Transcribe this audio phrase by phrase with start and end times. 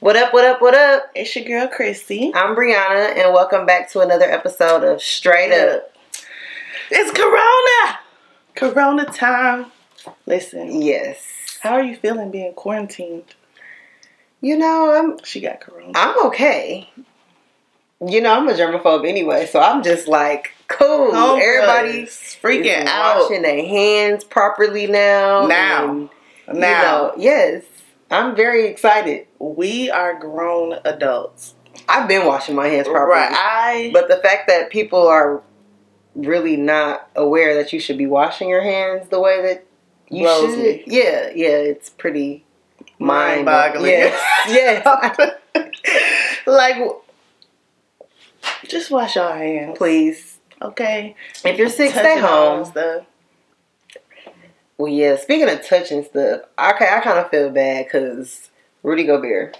[0.00, 1.10] What up, what up, what up?
[1.14, 2.32] It's your girl Chrissy.
[2.34, 5.92] I'm Brianna, and welcome back to another episode of Straight Up.
[6.90, 7.98] It's Corona!
[8.54, 9.66] Corona time.
[10.26, 11.58] Listen, Yes.
[11.60, 13.34] how are you feeling being quarantined?
[14.40, 15.92] You know, I'm She got Corona.
[15.94, 16.88] I'm okay.
[18.06, 21.12] You know, I'm a germaphobe anyway, so I'm just like, cool.
[21.12, 23.20] Homegirls Everybody's freaking out.
[23.28, 25.46] washing their hands properly now.
[25.46, 25.90] Now.
[25.90, 26.08] and,
[26.54, 27.64] you Now, know, yes,
[28.10, 29.26] I'm very excited.
[29.38, 31.54] we are grown adults.
[31.88, 33.12] I've been washing my hands properly.
[33.12, 33.32] Right.
[33.32, 35.42] I But the fact that people are
[36.14, 39.64] really not aware that you should be washing your hands the way that
[40.08, 40.58] you should.
[40.58, 40.82] me.
[40.86, 42.44] Yeah, yeah, it's pretty
[42.98, 43.90] mind Mind-boggling.
[43.90, 44.84] Yes,
[45.54, 45.66] yes.
[46.46, 46.76] like
[48.66, 49.78] just wash your hands.
[49.78, 51.14] Please, Okay.
[51.44, 52.64] if you're sick, stay home.
[52.64, 53.04] Stuff.
[54.80, 55.16] Well, yeah.
[55.16, 58.48] Speaking of touching stuff, okay, I kind of feel bad because
[58.82, 59.58] Rudy Gobert,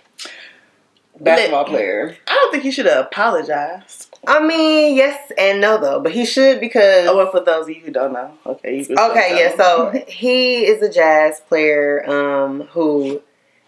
[1.21, 1.69] basketball Lit.
[1.69, 2.17] player.
[2.27, 4.17] I don't think he should have apologized.
[4.27, 7.69] I mean, yes and no though, but he should because Oh, well, for those of
[7.69, 8.81] you who don't know, okay.
[8.81, 9.55] Okay, yeah.
[9.59, 13.21] So he is a jazz player um, who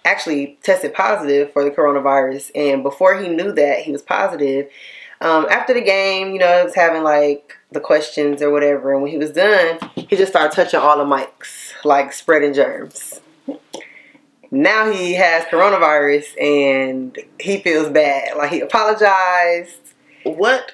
[0.06, 4.70] actually tested positive for the coronavirus, and before he knew that he was positive,
[5.23, 9.03] um, after the game, you know, he was having like the questions or whatever, and
[9.03, 13.20] when he was done, he just started touching all the mics, like spreading germs.
[14.50, 18.37] Now he has coronavirus, and he feels bad.
[18.37, 19.78] Like he apologized
[20.25, 20.73] what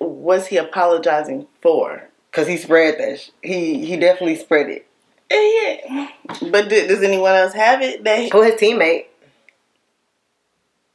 [0.00, 2.06] was he apologizing for?
[2.30, 3.18] because he spread that.
[3.20, 4.86] sh- He he definitely spread it.
[5.32, 6.08] Yeah.
[6.50, 8.04] But did, does anyone else have it?
[8.04, 9.06] That Well, his teammate,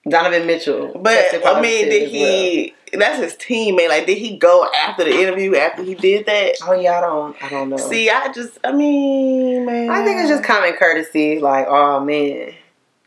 [0.07, 0.91] Donovan Mitchell.
[1.01, 2.73] but I mean, did he?
[2.93, 3.89] That's his teammate.
[3.89, 6.55] Like, did he go after the interview after he did that?
[6.63, 7.77] Oh yeah, I don't, I don't know.
[7.77, 11.39] See, I just, I mean, man, I think it's just common courtesy.
[11.39, 12.53] Like, oh man,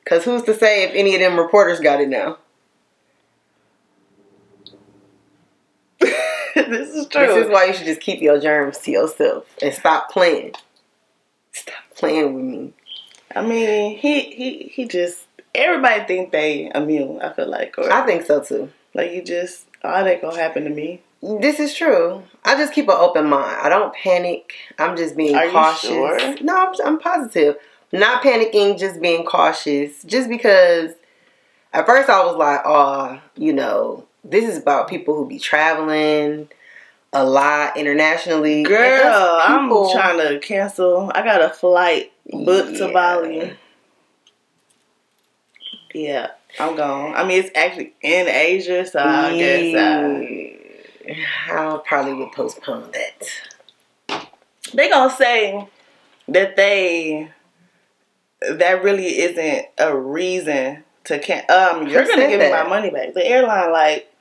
[0.03, 2.39] because who's to say if any of them reporters got it now?
[6.01, 7.27] this is true.
[7.27, 10.53] This is why you should just keep your germs to yourself and stop playing.
[11.53, 12.73] Stop playing with me.
[13.35, 15.28] I mean, he he he just.
[15.59, 17.21] Everybody think they immune.
[17.21, 18.71] I feel like, or I think so too.
[18.95, 21.03] like you just, oh, that gonna happen to me.
[21.21, 22.23] This is true.
[22.45, 23.59] I just keep an open mind.
[23.61, 24.53] I don't panic.
[24.79, 25.91] I'm just being Are you cautious.
[25.91, 26.37] sure?
[26.43, 27.57] No, I'm, I'm positive.
[27.93, 30.03] Not panicking, just being cautious.
[30.05, 30.93] Just because
[31.73, 36.49] at first I was like, oh, you know, this is about people who be traveling
[37.13, 38.63] a lot internationally.
[38.63, 41.11] Girl, I'm trying to cancel.
[41.15, 43.57] I got a flight booked to Bali.
[45.99, 47.15] Yeah, I'm gone.
[47.15, 54.29] I mean, it's actually in Asia, so I guess uh, I'll probably would postpone that.
[54.75, 55.67] they gonna say
[56.29, 57.31] that they
[58.41, 62.91] that really isn't a reason to can um you're Who gonna give me my money
[62.91, 63.15] back.
[63.15, 64.13] The airline like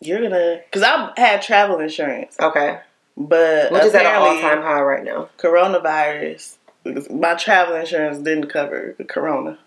[0.00, 2.80] you're gonna because I had travel insurance, Okay.
[3.16, 5.30] but Which is at an all time high right now.
[5.38, 6.56] coronavirus.
[7.10, 9.58] My travel insurance didn't cover the corona.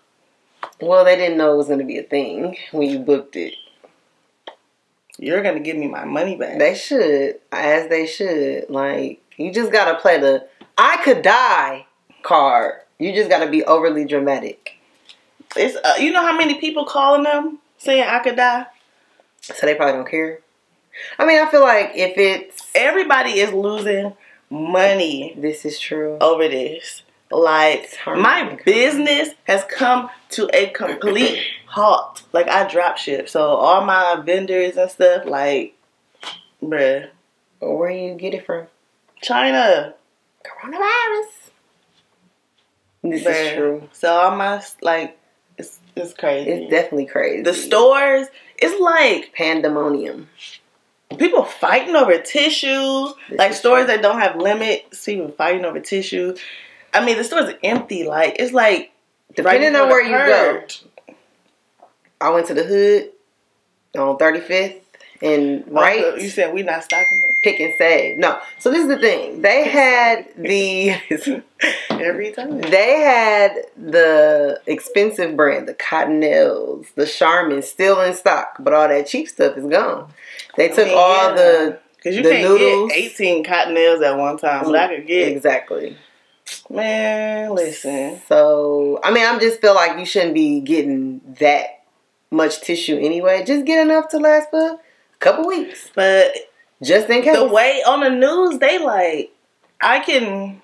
[0.80, 3.54] Well, they didn't know it was going to be a thing when you booked it.
[5.18, 6.58] You're gonna give me my money back.
[6.58, 8.70] They should, as they should.
[8.70, 10.46] Like, you just gotta play the
[10.78, 11.86] I could die
[12.22, 12.76] card.
[12.98, 14.78] You just gotta be overly dramatic.
[15.56, 18.64] It's uh, you know how many people calling them saying I could die.
[19.42, 20.40] So they probably don't care.
[21.18, 22.70] I mean, I feel like if it's.
[22.74, 24.14] Everybody is losing
[24.48, 26.16] money This is true.
[26.20, 27.02] over this.
[27.30, 28.18] Like hard.
[28.18, 32.22] my business has come to a complete halt.
[32.32, 35.76] Like I drop ship, so all my vendors and stuff, like,
[36.62, 37.08] bruh,
[37.60, 38.66] Where you get it from?
[39.22, 39.94] China.
[40.44, 41.50] Coronavirus.
[43.04, 43.46] This bruh.
[43.46, 43.88] is true.
[43.92, 45.16] So all my like,
[45.56, 46.50] it's it's crazy.
[46.50, 47.42] It's definitely crazy.
[47.42, 48.26] the stores,
[48.56, 50.28] it's like Pandemonium.
[51.16, 53.14] people fighting over tissues.
[53.28, 53.94] This like stores true.
[53.94, 56.34] that don't have limits, people fighting over tissue.
[56.92, 58.04] I mean, the store's empty.
[58.04, 58.92] Like it's like
[59.34, 61.14] Depending right on where you go.
[62.20, 63.10] I went to the hood
[63.96, 64.80] on 35th
[65.22, 66.02] and oh, right.
[66.04, 68.18] Oh, you said we not stocking Pick 'n Save.
[68.18, 68.38] No.
[68.58, 69.40] So this is the thing.
[69.42, 70.90] They had the
[71.90, 72.60] every time.
[72.60, 79.06] they had the expensive brand, the Cottonelles, the Charmin still in stock, but all that
[79.06, 80.12] cheap stuff is gone.
[80.56, 82.90] They took all the Cause you the can't noodles.
[82.90, 85.96] get eighteen Cottonelles at one time, but I could get exactly.
[86.70, 87.54] Man.
[87.54, 91.82] Listen, So I mean, I just feel like you shouldn't be getting that
[92.30, 93.44] much tissue anyway.
[93.44, 94.78] Just get enough to last for a
[95.18, 96.32] couple weeks, but
[96.82, 97.36] just in case.
[97.36, 99.32] the way on the news they like,
[99.80, 100.62] I can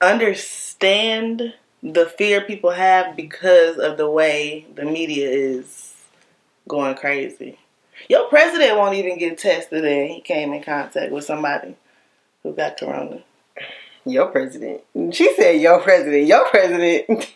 [0.00, 5.94] understand the fear people have because of the way the media is
[6.66, 7.58] going crazy.
[8.08, 11.76] Your president won't even get tested and he came in contact with somebody
[12.42, 13.22] who got corona.
[14.08, 14.80] Your president.
[15.12, 16.26] She said your president.
[16.26, 17.06] Your president.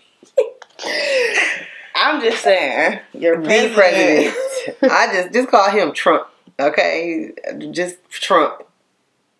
[1.94, 3.74] I'm just saying, your The president.
[3.74, 4.92] president.
[4.92, 6.26] I just just call him Trump.
[6.58, 7.32] Okay?
[7.70, 8.64] Just Trump.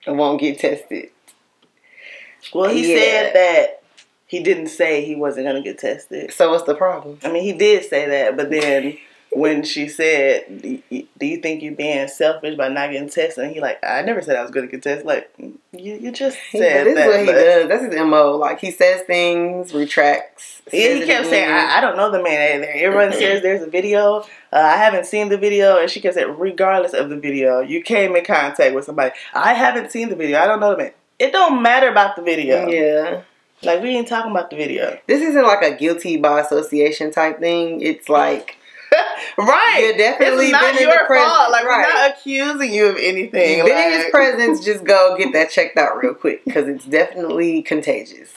[0.06, 1.11] I won't get tested.
[2.52, 2.99] well, he Yeah.
[3.00, 3.82] said that
[4.26, 6.32] he didn't say he wasn't going to get tested.
[6.32, 7.19] So what's the problem?
[7.23, 8.99] I mean, he did say that, but then
[9.34, 13.61] when she said, "Do you- think you're being selfish by not getting tested?" And he
[13.61, 16.87] like, "I never said I was going to get tested." Like, you, you just said
[16.87, 17.08] this that.
[17.08, 17.69] is what he does.
[17.69, 18.37] That's his mo.
[18.37, 20.61] Like he says things, retracts.
[20.73, 21.50] Yeah, he kept saying.
[21.50, 22.70] I, I don't know the man either.
[22.73, 24.20] Everyone says there's a video.
[24.52, 25.79] Uh, I haven't seen the video.
[25.79, 29.12] And she kept saying, regardless of the video, you came in contact with somebody.
[29.32, 30.38] I haven't seen the video.
[30.38, 30.93] I don't know the man.
[31.19, 32.69] It don't matter about the video.
[32.69, 33.23] Yeah.
[33.62, 34.99] Like, we ain't talking about the video.
[35.06, 37.81] This isn't like a guilty by association type thing.
[37.81, 38.58] It's like
[39.39, 39.79] right.
[39.81, 41.50] You're definitely it's not your presence, fault.
[41.50, 41.87] Like, right.
[41.87, 43.65] we're not accusing you of anything.
[43.65, 47.62] been in his presence, just go get that checked out real quick because it's definitely
[47.62, 48.31] contagious.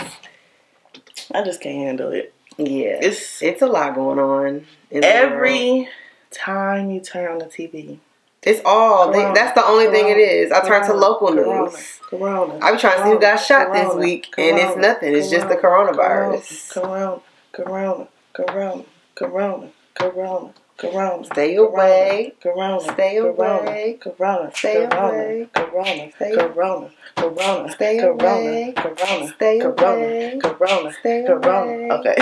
[1.34, 2.34] I just can't handle it.
[2.58, 4.66] Yeah, It's it's a lot going on.
[4.92, 5.90] Every
[6.32, 8.00] time you turn on the TV.
[8.44, 9.12] it's all.
[9.12, 10.52] They, that's the only thing it corona.
[10.52, 12.00] I turn to local corona, news.
[12.10, 12.60] Corona.
[12.62, 15.16] I be trying to see who got shot this corona, week, and it's corona, nothing.
[15.16, 16.74] It's just the corona, coronavirus.
[16.74, 17.22] Corona,
[17.52, 18.84] corona, corona, corona,
[19.16, 20.54] corona, corona.
[20.78, 21.24] Corona.
[21.24, 22.34] Stay away.
[22.44, 22.80] Corona.
[22.82, 23.98] Stay away.
[24.02, 24.52] Corona.
[24.54, 25.48] Stay away.
[25.54, 26.12] Corona.
[26.16, 26.90] Stay- away Corona.
[27.16, 27.72] Corona.
[27.72, 28.74] Stay away.
[28.76, 29.28] Corona.
[29.30, 29.62] Stay away.
[29.62, 29.62] Corona.
[29.62, 30.40] Stay away.
[30.42, 30.92] Corona.
[31.00, 31.90] Stay away.
[31.92, 32.16] Okay.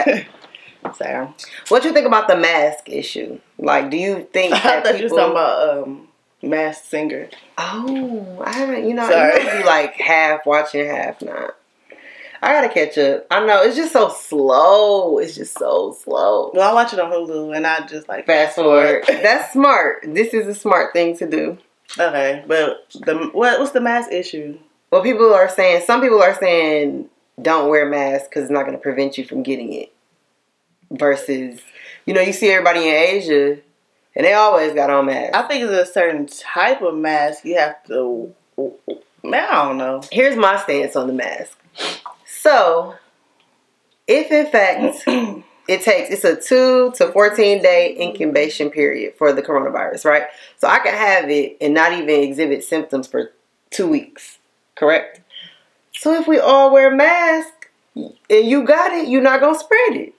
[0.00, 0.28] Okay.
[0.94, 1.28] Sorry.
[1.68, 3.38] What you think about the mask issue?
[3.58, 5.16] Like, do you think I that thought you people?
[5.18, 6.08] was talking about um
[6.42, 7.28] masked singer.
[7.58, 8.88] Oh, I haven't.
[8.88, 9.40] You know, Sorry.
[9.40, 11.54] you know, be like half watching, half not.
[12.42, 13.26] I gotta catch up.
[13.30, 15.18] I know it's just so slow.
[15.18, 16.50] It's just so slow.
[16.54, 19.04] Well, I watch it on Hulu, and I just like Fast forward.
[19.06, 20.04] That's smart.
[20.06, 21.58] This is a smart thing to do.
[21.98, 24.58] okay, but the what what's the mask issue?
[24.90, 25.82] Well, people are saying.
[25.86, 27.08] Some people are saying
[27.40, 29.92] don't wear masks because it's not going to prevent you from getting it.
[30.90, 31.60] Versus,
[32.04, 33.58] you know, you see everybody in Asia,
[34.16, 35.36] and they always got on masks.
[35.36, 38.34] I think it's a certain type of mask you have to.
[38.58, 40.02] I don't know.
[40.10, 41.56] Here's my stance on the mask.
[42.42, 42.94] So,
[44.06, 45.02] if in fact
[45.68, 50.24] it takes it's a 2 to 14 day incubation period for the coronavirus, right?
[50.56, 53.32] So I can have it and not even exhibit symptoms for
[53.70, 54.38] 2 weeks,
[54.74, 55.20] correct?
[55.92, 59.92] So if we all wear masks and you got it, you're not going to spread
[59.96, 60.14] it.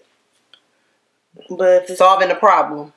[1.49, 2.93] But if it's, Solving the problem.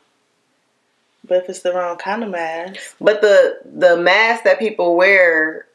[1.26, 5.66] but if it's the wrong kind of mask, But the the mask that people wear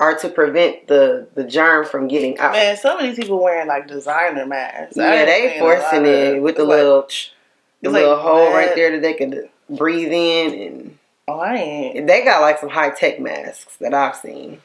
[0.00, 2.52] are to prevent the the germ from getting out.
[2.52, 4.98] man, some of these people wearing like designer masks.
[4.98, 7.32] I Yeah, they forcing it of- with the like, little ch-
[7.82, 10.98] the little like hole right there that they can breathe in, and.
[11.28, 12.06] Oh, I ain't.
[12.08, 14.60] they got like some high tech masks that I've seen.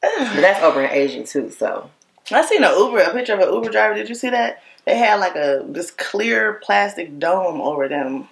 [0.00, 1.90] But that's over in Asian too, so
[2.30, 3.94] I seen a Uber, a picture of an Uber driver.
[3.94, 4.62] Did you see that?
[4.84, 8.28] They had like a this clear plastic dome over them.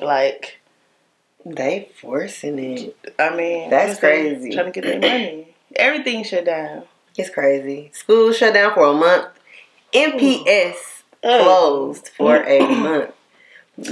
[0.00, 0.60] Like,
[1.44, 3.14] they forcing it.
[3.18, 4.52] I mean, That's I guess they crazy.
[4.52, 5.54] Trying to get their money.
[5.76, 6.84] Everything shut down.
[7.16, 7.90] It's crazy.
[7.92, 9.26] School shut down for a month.
[9.92, 10.74] MPS
[11.22, 11.42] mm.
[11.42, 13.10] closed for a month.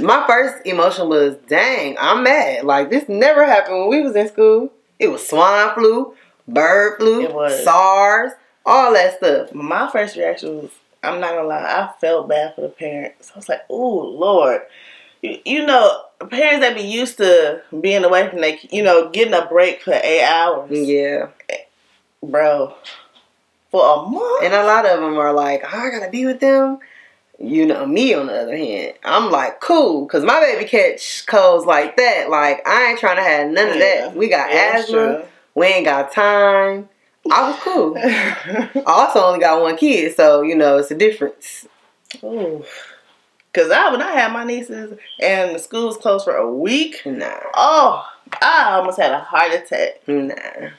[0.01, 2.65] My first emotion was, dang, I'm mad.
[2.65, 4.73] Like this never happened when we was in school.
[4.99, 6.15] It was swine flu,
[6.47, 7.65] bird flu, It was.
[7.65, 8.33] SARS,
[8.67, 9.55] all that stuff.
[9.55, 10.71] My first reaction was,
[11.03, 13.33] I'm not gonna lie, I felt bad for the parents.
[13.35, 14.61] I was like, oh Lord,
[15.23, 19.35] you, you know, parents that be used to being away from they, you know, getting
[19.35, 21.29] a break for eight hours, Yeah.
[22.23, 22.75] bro,
[23.71, 24.45] for a month.
[24.45, 26.79] And a lot of them are like, oh, I gotta be with them.
[27.39, 31.65] You know, me on the other hand, I'm like, cool, because my baby catch colds
[31.65, 32.29] like that.
[32.29, 34.09] Like, I ain't trying to have none of Yeah.
[34.09, 34.15] that.
[34.17, 35.25] We got Yeah, asthma.
[35.55, 36.91] We ain't got time.
[37.31, 37.97] I was cool.
[37.99, 41.67] I also only got one kid, so, you know, it's a difference.
[42.23, 42.63] Ooh.
[43.53, 47.03] Cause I when I had my nieces and the school was closed for a week,
[47.05, 47.27] Nah.
[47.55, 48.07] oh,
[48.41, 50.35] I almost had a heart attack, Nah.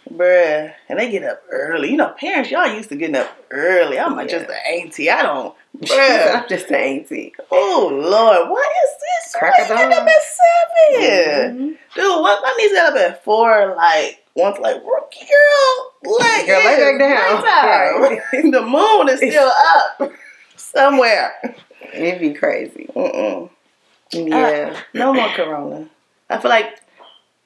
[0.10, 0.74] bruh.
[0.88, 1.92] And they get up early.
[1.92, 4.00] You know, parents, y'all used to getting up early.
[4.00, 4.38] I'm like Yeah.
[4.40, 5.10] just an auntie.
[5.12, 6.34] I don't, bruh.
[6.44, 7.34] I'm just an auntie.
[7.52, 9.36] oh Lord, what is this?
[9.36, 10.24] Crack Why you get up at
[10.94, 11.78] 7 Mhm.
[11.96, 12.22] dude?
[12.22, 13.74] What my niece got up at four.
[13.76, 17.44] Like once, like girl, like Girl, lay back down.
[17.44, 18.52] nighttime.
[18.52, 20.12] the moon is still up
[20.56, 21.34] somewhere.
[21.94, 22.90] It'd be crazy.
[22.96, 23.50] Mm-mm.
[24.14, 24.80] Uh, yeah.
[24.94, 25.90] No more corona.
[26.30, 26.82] I feel like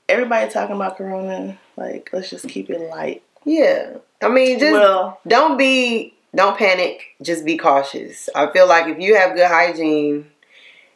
[0.10, 1.58] everybody talking about corona.
[1.78, 3.24] Like, let's just keep it light.
[3.44, 3.98] yeah.
[4.22, 7.16] I mean, just well, don't be don't panic.
[7.22, 8.30] Just be cautious.
[8.34, 10.32] I feel like if you have good hygiene,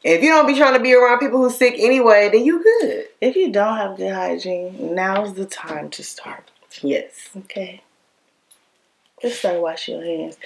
[0.04, 3.06] if you don't be trying to be around people who's sick anyway, then you good.
[3.22, 6.50] If you don't have good hygiene, now's the time to start.
[6.82, 7.30] Yes.
[7.36, 7.82] Okay.
[9.22, 10.38] Just start washing your hands.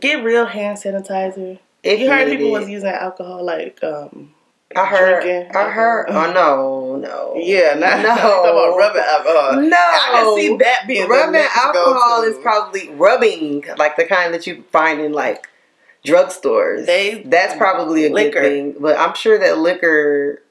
[0.00, 1.58] Get real hand sanitizer.
[1.82, 4.34] If You heard people was using alcohol like um
[4.74, 5.22] I heard.
[5.22, 6.06] drinking I heard.
[6.08, 7.34] Oh no, no.
[7.36, 8.08] Yeah, not, No.
[8.08, 8.16] no.
[8.16, 9.60] talking about rubbing alcohol.
[9.62, 14.46] No, I can see that being rubbing alcohol is probably rubbing, like the kind that
[14.46, 15.48] you find in like
[16.04, 16.86] drugstores.
[16.86, 18.40] They- That's probably a Liquor.
[18.40, 20.42] good thing, but I'm sure that liquor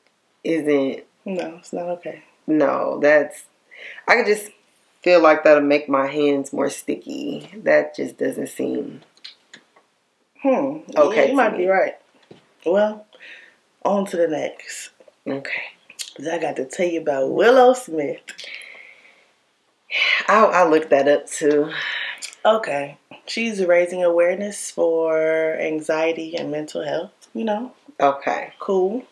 [0.43, 1.03] isn't.
[1.25, 2.24] No, it's not okay.
[2.45, 3.43] No, that's.
[4.07, 4.50] I could just
[5.07, 7.49] feel like that'll make my hands more sticky.
[7.63, 8.99] That just doesn't seem.
[10.41, 10.79] Hmm.
[10.97, 11.59] Okay, Yeah, you might me.
[11.59, 11.95] be right.
[12.65, 13.05] Well,
[13.85, 14.89] on to the next.
[15.25, 15.61] Okay,
[16.29, 18.19] I got to tell you about Willow Smith.
[20.27, 21.71] I I looked that up too.
[22.43, 22.97] Okay.
[23.27, 27.11] She's raising awareness for anxiety and mental health.
[27.33, 27.71] You know,
[28.01, 28.51] Okay.
[28.59, 29.03] cool.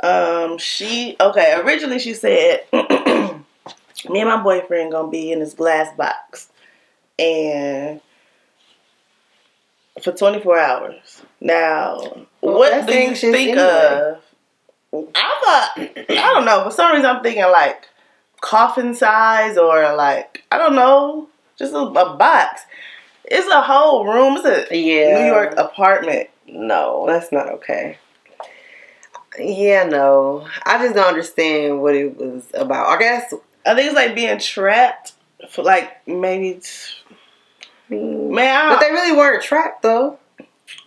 [0.00, 1.58] Um, she okay.
[1.58, 2.64] Originally, she said,
[4.08, 6.48] "Me and my boyfriend gonna be in this glass box,
[7.18, 8.00] and
[10.02, 11.98] for 24 hours." Now,
[12.40, 13.60] Well, what do you think anyway.
[13.62, 14.22] of?
[15.14, 15.70] I thought
[16.08, 16.64] I don't know.
[16.64, 17.86] For some reason, I'm thinking like
[18.40, 21.28] coffin size or like I don't know,
[21.58, 22.62] just a, a box.
[23.24, 24.38] It's a whole room.
[24.38, 25.18] It's a Yeah.
[25.20, 26.30] New York apartment.
[26.46, 27.98] No, that's not okay.
[29.38, 30.48] Yeah, no.
[30.64, 32.88] I just don't understand what it was about.
[32.88, 33.34] I guess
[33.66, 35.12] I think it's like being trapped
[35.50, 36.60] for like maybe.
[36.62, 36.94] T-
[37.90, 40.18] man, I, But they really weren't trapped though.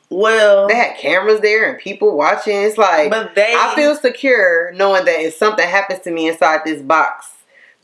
[0.10, 2.56] well, They had cameras there and people watching.
[2.62, 3.54] It's like but they.
[3.56, 7.32] I feel secure knowing that if something happens to me inside this box,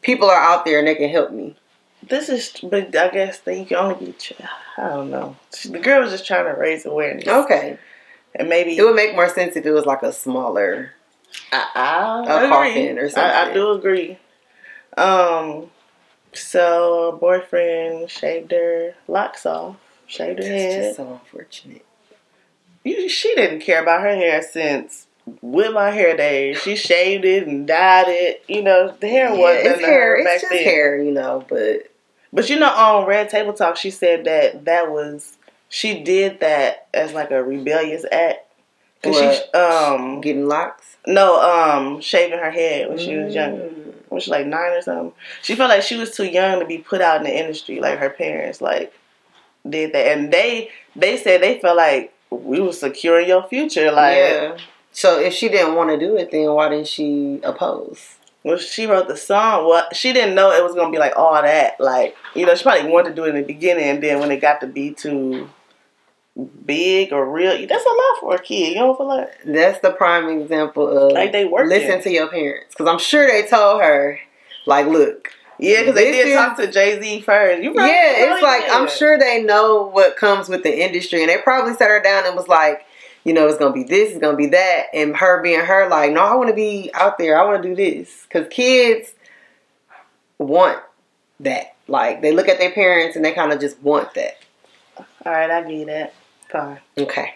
[0.02, 1.56] people are out there and they can help me.
[2.08, 4.16] this is, but I guess they can only be.
[4.78, 5.36] I don't know.
[5.68, 7.78] The girl was just trying to raise awareness, Okay.
[8.36, 10.92] and maybe It would make more sense if it was like a smaller
[11.52, 11.66] I,
[12.28, 14.18] I A coffin or I, I do agree.
[14.98, 15.70] Um,
[16.34, 19.78] so her boyfriend shaved her locks off,
[20.08, 20.84] shaved her That's head.
[20.84, 21.86] just so unfortunate.
[22.84, 25.08] You, she didn't care about her hair since
[25.42, 26.58] with my hair days.
[26.62, 28.44] She shaved it and dyed it.
[28.48, 30.16] You know, the hair Yeah, wasn't it's hair.
[30.16, 30.64] It's back just then.
[30.64, 31.92] hair, you know, but
[32.32, 35.38] But you know, on Red Table Talk, she said that that was
[35.70, 38.40] she did that as like a rebellious act.
[39.04, 40.96] Cause she um getting locks.
[41.06, 43.70] no um shaving her head when she was younger.
[44.10, 45.14] When she like nine or something.
[45.42, 47.80] She felt like she was too young to be put out in the industry.
[47.80, 48.94] Like her parents like
[49.68, 53.92] did that, and they they said they felt like we were securing your future.
[53.92, 54.58] Like yeah.
[54.92, 58.16] So if she didn't want to do it, then why didn't she oppose?
[58.44, 61.34] Well, she wrote the song, what she didn't know it was gonna be like all
[61.34, 61.80] that.
[61.80, 64.32] Like you know, she probably wanted to do it in the beginning, and then when
[64.32, 65.50] it got to be too
[66.66, 68.70] big or real, that's a lot for a kid.
[68.70, 71.70] You don't feel like That's the prime example of Like they working.
[71.70, 74.20] listen to your parents because I'm sure they told her,
[74.66, 77.64] like, look, yeah, because they did talk to Jay Z first.
[77.64, 78.72] You right, yeah, it's like did.
[78.72, 82.28] I'm sure they know what comes with the industry, and they probably sat her down
[82.28, 82.86] and was like,
[83.24, 86.12] you know, it's gonna be this, it's gonna be that, and her being her, like,
[86.12, 89.14] no, I want to be out there, I want to do this, because kids
[90.38, 90.80] want
[91.40, 91.76] that.
[91.88, 94.38] Like they look at their parents and they kind of just want that.
[95.26, 96.14] All right, I get that.
[96.50, 96.80] Fine.
[96.98, 97.36] Okay.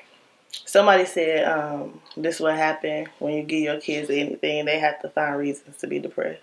[0.65, 4.65] Somebody said um, this will happen when you give your kids anything.
[4.65, 6.41] They have to find reasons to be depressed.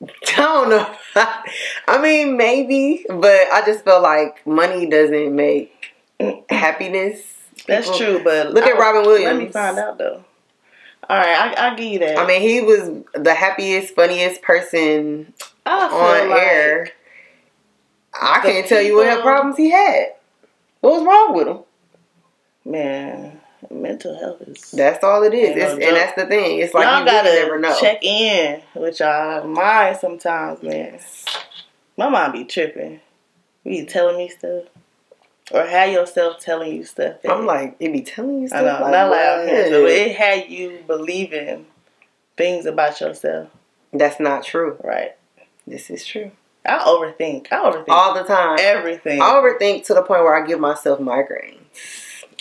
[0.02, 0.94] I don't know.
[1.88, 5.92] I mean, maybe, but I just feel like money doesn't make
[6.48, 7.20] happiness.
[7.66, 9.38] That's People- true, but Look at Robin Williams.
[9.38, 10.24] Let me find out though.
[11.08, 12.18] All right, I I give you that.
[12.18, 15.32] I mean, he was the happiest, funniest person
[15.64, 16.90] I on like air.
[18.20, 20.14] I can't tell you what problems he had.
[20.80, 21.58] What was wrong with him?
[22.64, 24.70] Man, mental health is.
[24.70, 25.56] That's all it is.
[25.56, 26.60] No and that's the thing.
[26.60, 27.76] It's like y'all you gotta really never know.
[27.80, 30.98] check in with y'all mind sometimes, man.
[31.96, 33.00] My mind be tripping.
[33.64, 34.64] You be telling me stuff,
[35.50, 37.16] or have yourself telling you stuff.
[37.28, 38.62] I'm like, it be telling you I stuff.
[38.64, 39.82] know, like, not like I'm here, what?
[39.82, 41.66] but it had you believing
[42.36, 43.48] things about yourself,
[43.92, 44.76] That's not true.
[44.84, 45.16] right?
[45.66, 46.30] This is true.
[46.68, 47.48] I overthink.
[47.50, 48.58] I overthink All the time.
[48.60, 49.20] everything.
[49.20, 51.54] I overthink to the point where I give myself migraines.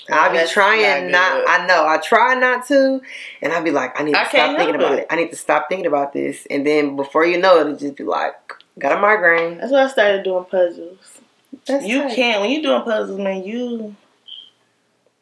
[0.09, 1.49] I be That's trying not not.
[1.49, 1.85] I know.
[1.85, 3.01] I try not to,
[3.41, 4.99] and I be like, I need to I stop thinking about it.
[4.99, 5.07] it.
[5.09, 7.97] I need to stop thinking about this, and then before you know it, it just
[7.97, 8.35] be like,
[8.79, 9.57] got a migraine.
[9.57, 11.19] That's why I started doing puzzles.
[11.65, 12.15] That's You tight.
[12.15, 13.43] can't when you doing puzzles, man.
[13.43, 13.95] You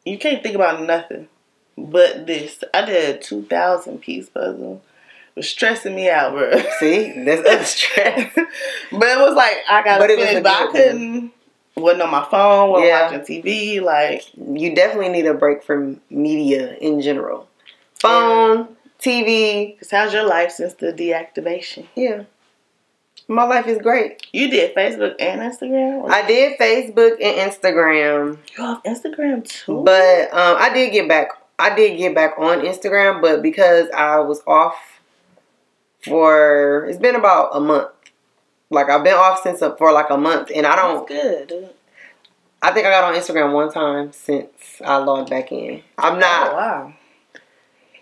[0.04, 1.26] you can't think about nothing
[1.76, 2.62] but this.
[2.72, 4.82] I did a two thousand piece puzzle
[5.36, 6.50] was stressing me out, bro.
[6.80, 8.32] See, that's other stress.
[8.34, 8.44] but
[9.08, 11.32] it was like I got But it was finish, a but I couldn't.
[11.76, 12.70] Wasn't on my phone.
[12.70, 13.16] Wasn't Yeah.
[13.18, 13.80] watching TV.
[13.82, 17.48] Like you definitely need a break from media in general.
[18.00, 18.68] Phone,
[19.00, 19.78] TV.
[19.78, 21.86] 'cause how's your life since the deactivation?
[21.94, 22.22] Yeah.
[23.28, 24.24] My life is great.
[24.32, 26.08] You did Facebook and Instagram.
[26.08, 29.82] I did Facebook and Instagram, you off Instagram too?
[29.84, 31.28] but um, I did get back.
[31.58, 34.76] I did get back on Instagram, but because I was off
[36.02, 37.90] for it's been about a month.
[38.70, 41.08] Like I've been off since uh, for like a month, and I don't.
[41.08, 41.70] That's good.
[42.62, 45.82] I think I got on Instagram one time since I logged back in.
[45.98, 46.52] I'm Oh, not.
[46.54, 46.92] wow.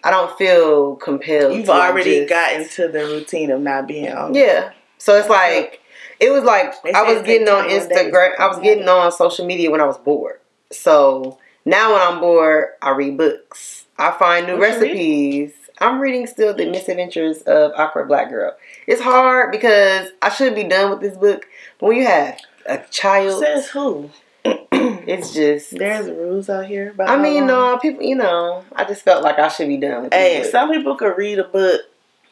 [0.03, 1.55] I don't feel compelled.
[1.55, 4.35] You've to, already just- got into the routine of not being on.
[4.35, 4.73] Yeah.
[4.99, 5.81] So it's like
[6.21, 8.33] it was like I was getting on Instagram.
[8.39, 10.41] I was getting on social media when I was bored.
[10.73, 13.87] So now when I'm bored, I read books.
[13.99, 15.53] I find new What recipes.
[15.79, 18.55] I'm reading still the Misadventures of Awkward Black Girl.
[18.87, 21.47] It's hard because I should be done with this book,
[21.79, 24.11] but when you have a child, Says who?
[24.45, 25.77] it's just.
[25.77, 26.91] There's rules out here.
[26.91, 28.03] About I mean, no, people.
[28.03, 30.71] You know, I just felt like I should be done with this Hey, book some
[30.71, 31.81] people could read a book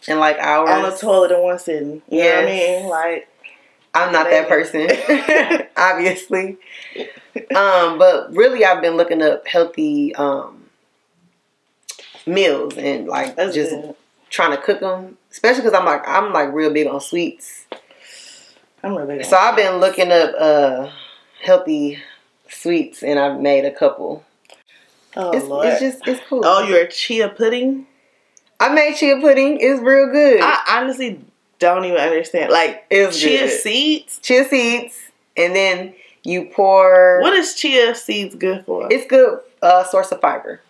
[0.07, 0.71] in like hours.
[0.71, 2.03] on the toilet in one sitting.
[2.11, 2.89] You know what I mean?
[2.89, 3.29] Like,
[3.95, 4.89] I'm not that person,
[5.77, 6.59] obviously.
[7.55, 10.62] Um, but really, I've been looking up healthy um,
[12.27, 13.95] meals and like that's just good.
[14.31, 15.17] trying to cook them.
[15.31, 17.67] Especially because I'm like I'm like real big on sweets,
[18.83, 20.91] I'm really so I've been looking up uh,
[21.43, 21.99] healthy
[22.49, 24.25] sweets, and I've made a couple.
[25.15, 25.67] Oh, it's, Lord.
[25.67, 26.43] it's just it's cool.
[26.45, 27.87] oh, you're a chia pudding?
[28.59, 29.59] I made chia pudding.
[29.61, 30.41] It's real good.
[30.43, 31.21] I honestly
[31.59, 32.51] don't even understand.
[32.51, 33.61] Like, It's chia good.
[33.61, 34.19] seeds?
[34.19, 34.99] chia seeds,
[35.37, 37.21] and then you pour.
[37.21, 38.89] What is chia seeds good for?
[38.91, 40.61] It's good uh, source of fiber.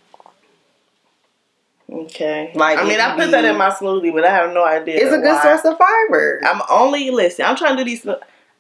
[1.93, 2.53] Okay.
[2.55, 4.97] Like, I mean, I put that in my smoothie, but I have no idea.
[4.97, 5.43] It's a good why.
[5.43, 6.41] source of fiber.
[6.45, 7.45] I'm only listen.
[7.45, 8.07] I'm trying to do these.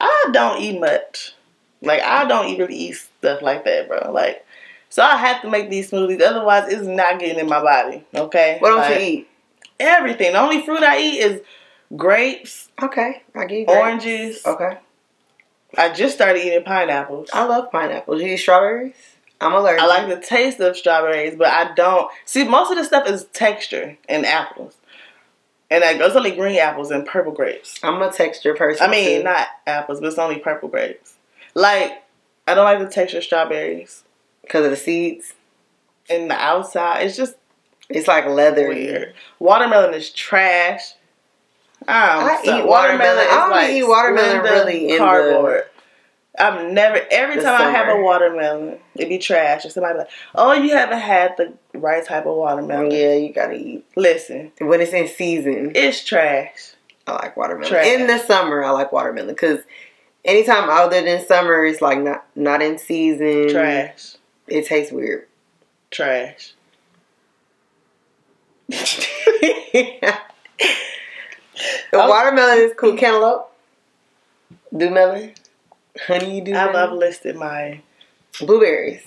[0.00, 1.32] I don't eat much.
[1.80, 4.12] Like I don't even eat stuff like that, bro.
[4.12, 4.44] Like,
[4.88, 6.22] so I have to make these smoothies.
[6.22, 8.04] Otherwise, it's not getting in my body.
[8.14, 8.56] Okay.
[8.60, 9.28] What don't Like, you eat?
[9.80, 10.32] Everything.
[10.32, 11.40] The only fruit I eat is
[11.96, 13.80] grapes, Okay, I give grapes.
[13.80, 14.46] oranges.
[14.46, 14.78] Okay,
[15.76, 17.30] I just started eating pineapples.
[17.32, 18.22] I love pineapples.
[18.22, 18.94] You eat strawberries?
[19.42, 19.82] I'm allergic.
[19.82, 23.24] I like the taste of strawberries, but I don't see most of the stuff is
[23.32, 24.76] texture in apples,
[25.70, 27.78] and like there's only green apples and purple grapes.
[27.82, 28.86] I'm a texture person.
[28.86, 29.24] I mean, too.
[29.24, 31.14] not apples, but it's only purple grapes.
[31.54, 32.02] Like
[32.46, 34.04] I don't like the texture of strawberries.
[34.42, 35.34] because of the seeds.
[36.10, 37.36] And the outside, it's just
[37.88, 38.68] It's like leather.
[38.68, 39.14] weird.
[39.38, 40.94] Watermelon is trash.
[41.88, 43.26] I so eat watermelon.
[43.30, 45.64] I only eat watermelon really in the- cardboard.
[46.38, 47.00] I've never.
[47.10, 49.64] Every time I have a watermelon, it be trash.
[49.64, 53.54] And somebody like, "Oh, you haven't had the right type of watermelon." Yeah, you gotta
[53.54, 55.72] eat Listen, when it's in season.
[55.74, 56.72] it's trash.
[57.06, 57.70] I like watermelon.
[57.70, 57.86] Trash.
[57.86, 59.60] In the summer, I like watermelon because
[60.24, 63.50] anytime other than summer, it's like not not in season.
[63.50, 64.14] Trash.
[64.48, 65.26] It tastes weird.
[65.90, 66.54] Trash.
[68.68, 70.12] the
[71.92, 72.96] watermelon is cool.
[72.96, 73.50] Cantaloupe,
[74.74, 75.34] dew melon,
[76.06, 77.80] honey dew I've, I've listed my.
[78.40, 79.02] blueberries,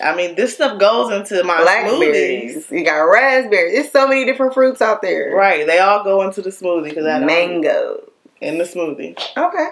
[0.00, 2.66] I mean, this stuff goes into my blackberries.
[2.68, 2.78] smoothies.
[2.78, 3.74] You got raspberries.
[3.74, 5.34] There's so many different fruits out there.
[5.34, 8.02] Right, they all go into the smoothie because I don't Mango.
[8.40, 9.18] in the smoothie.
[9.36, 9.68] Okay.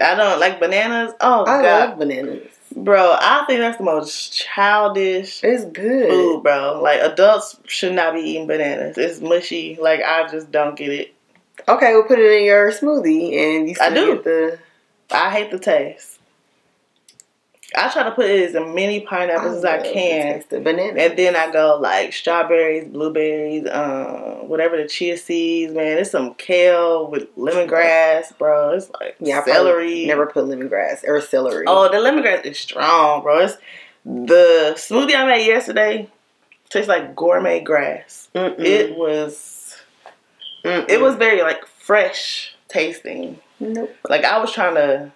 [0.00, 1.14] I don't like bananas.
[1.20, 2.46] Oh I god, love bananas.
[2.76, 3.16] bro!
[3.18, 6.10] I think that's the most childish It's good.
[6.10, 6.80] food, bro.
[6.82, 8.98] Like adults should not be eating bananas.
[8.98, 9.78] It's mushy.
[9.80, 11.14] Like I just don't get it.
[11.66, 14.14] Okay, we'll put it in your smoothie and you I do.
[14.16, 14.58] get the
[15.10, 16.18] I hate the taste.
[17.76, 20.44] I try to put as many pineapples as I love the can.
[20.62, 21.02] banana.
[21.02, 25.98] And then I go like strawberries, blueberries, um, whatever the chia seeds, man.
[25.98, 28.70] It's some kale with lemongrass, bro.
[28.70, 30.06] It's like yeah, I celery.
[30.06, 31.64] Never put lemongrass or celery.
[31.66, 33.40] Oh, the lemongrass is strong, bro.
[33.40, 33.58] It's
[34.04, 36.08] the smoothie I made yesterday
[36.68, 38.28] tastes like gourmet grass.
[38.34, 38.58] Mm-mm.
[38.58, 39.76] It was
[40.64, 40.88] Mm-mm.
[40.88, 43.40] it was very like fresh tasting.
[43.60, 43.94] Nope.
[44.08, 45.12] Like I was trying to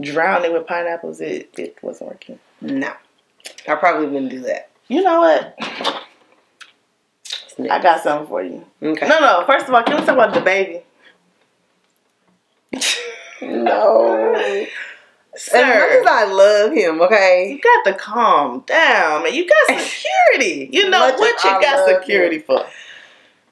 [0.00, 1.20] drown it with pineapples.
[1.20, 2.38] It it wasn't working.
[2.60, 2.92] No,
[3.68, 4.70] I probably wouldn't do that.
[4.88, 5.56] You know what?
[7.70, 8.64] I got something for you.
[8.82, 9.08] Okay.
[9.08, 9.44] No, no.
[9.46, 10.82] First of all, can we talk about DaBaby?
[13.42, 14.34] No.
[15.34, 19.32] As Sir, much as I love him, okay, you got to calm down, man.
[19.32, 20.68] You got security.
[20.70, 22.66] You know what you I got security for.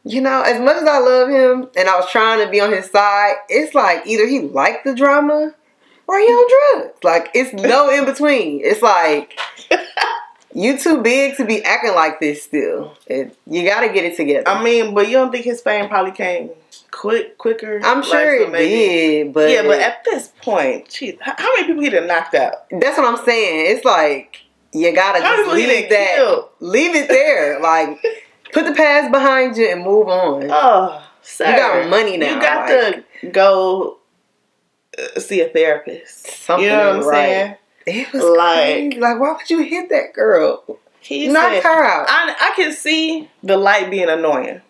[0.04, 2.72] You know, as much as I love him and I was trying to be on
[2.72, 5.54] his side, it's like either he liked the drama
[6.06, 6.98] or he on drugs.
[7.04, 8.60] Like it's no in between.
[8.64, 9.38] It's like
[10.52, 12.96] You too big to be acting like this still.
[13.06, 14.48] It, you got to get it together.
[14.48, 16.50] I mean, but you don't think his fame probably came
[16.90, 17.80] quick, quicker?
[17.84, 21.34] I'm sure Like, so it maybe- did, but yeah, but at this point, geez, how
[21.54, 22.68] many people he done knocked out?
[22.80, 23.76] that's what I'm saying.
[23.76, 26.48] It's like you gotta How just leave done that, killed?
[26.58, 27.60] leave it there.
[27.60, 28.04] like
[28.52, 30.48] put the past behind you and move on.
[30.50, 31.50] Oh, sir.
[31.50, 33.98] You got money now, You got like- to go
[34.98, 36.26] uh, see a therapist.
[36.26, 37.14] Something you know what I'm right.
[37.16, 37.56] saying?
[37.86, 39.00] It was Like- crazy.
[39.00, 40.64] Like, why would you hit that girl?
[41.00, 42.06] He Knock said- her out.
[42.08, 44.60] I, I can see the light being annoying.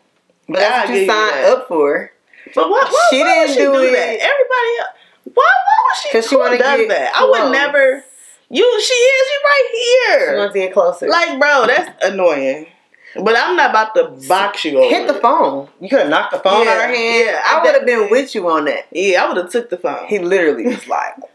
[0.49, 2.11] But that's what you signed up for.
[2.55, 2.90] But what?
[2.90, 3.93] Why, She why would didn't she do do, it.
[3.93, 4.07] that?
[4.09, 4.88] Everybody, else-
[5.35, 5.35] why?
[5.35, 6.09] Why would she?
[6.11, 7.12] 'Cause she wanna does get that?
[7.14, 8.05] I would never.
[8.49, 9.29] You, she is.
[9.31, 10.31] You right here.
[10.33, 11.09] She wants to get closer.
[11.09, 12.66] Like, bro, that's annoying.
[13.16, 14.88] But I'm not about to box you over.
[14.94, 15.23] hit the it.
[15.23, 15.68] phone.
[15.81, 17.27] You could have knocked the phone Yeah, out of her hand.
[17.27, 18.87] yeah, I I would have been with you on that.
[18.92, 20.07] Yeah, I would have took the phone.
[20.07, 21.31] He literally was like, "What?"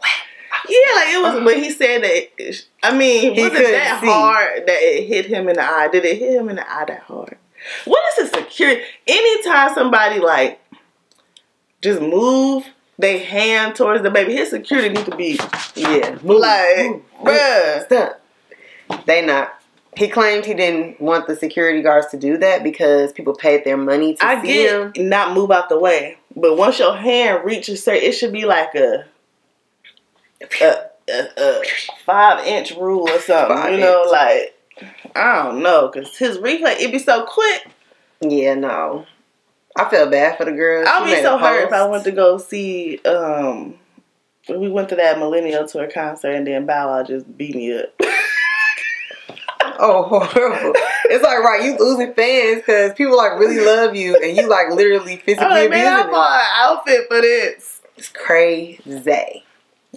[0.68, 1.44] yeah, like it was.
[1.44, 2.28] But he said that.
[2.42, 4.06] It, I mean, He was it that see.
[4.06, 5.88] hard that it hit him in the eye?
[5.92, 7.36] Did it hit him in the eye that hard?
[7.84, 8.82] What is the security?
[9.06, 10.60] Anytime somebody like
[11.82, 12.64] just move
[12.98, 15.38] they hand towards DaBaby, his security need to be
[15.74, 17.84] yeah, move, like, move, bruh.
[17.84, 18.20] Stop.
[19.04, 19.52] They not.
[19.96, 23.78] He claimed he didn't want the security guards to do that because people paid their
[23.78, 25.08] money to I see get him.
[25.08, 28.74] not move out the way, but once your hand reaches certain, it should be like
[28.74, 29.06] a
[30.60, 30.74] a,
[31.08, 31.62] a, a
[32.04, 33.56] five inch rule or something.
[33.56, 34.12] Five you know, inch.
[34.12, 37.66] like I don't know, cause his reflex it'd be so quick.
[38.20, 39.06] Yeah, no.
[39.78, 40.84] I feel bad for the girl.
[40.86, 42.98] I'll be so hurt if I went to go see.
[43.06, 43.78] um
[44.48, 47.94] We went to that Millennial Tour concert and then Bow Wow just beat me up.
[49.78, 50.72] Oh, horrible.
[51.06, 54.70] it's like, right, you losing fans because people like really love you and you like
[54.70, 56.46] literally physically I'm like, man, I bought an
[56.78, 57.80] outfit for this.
[57.96, 59.44] It's crazy.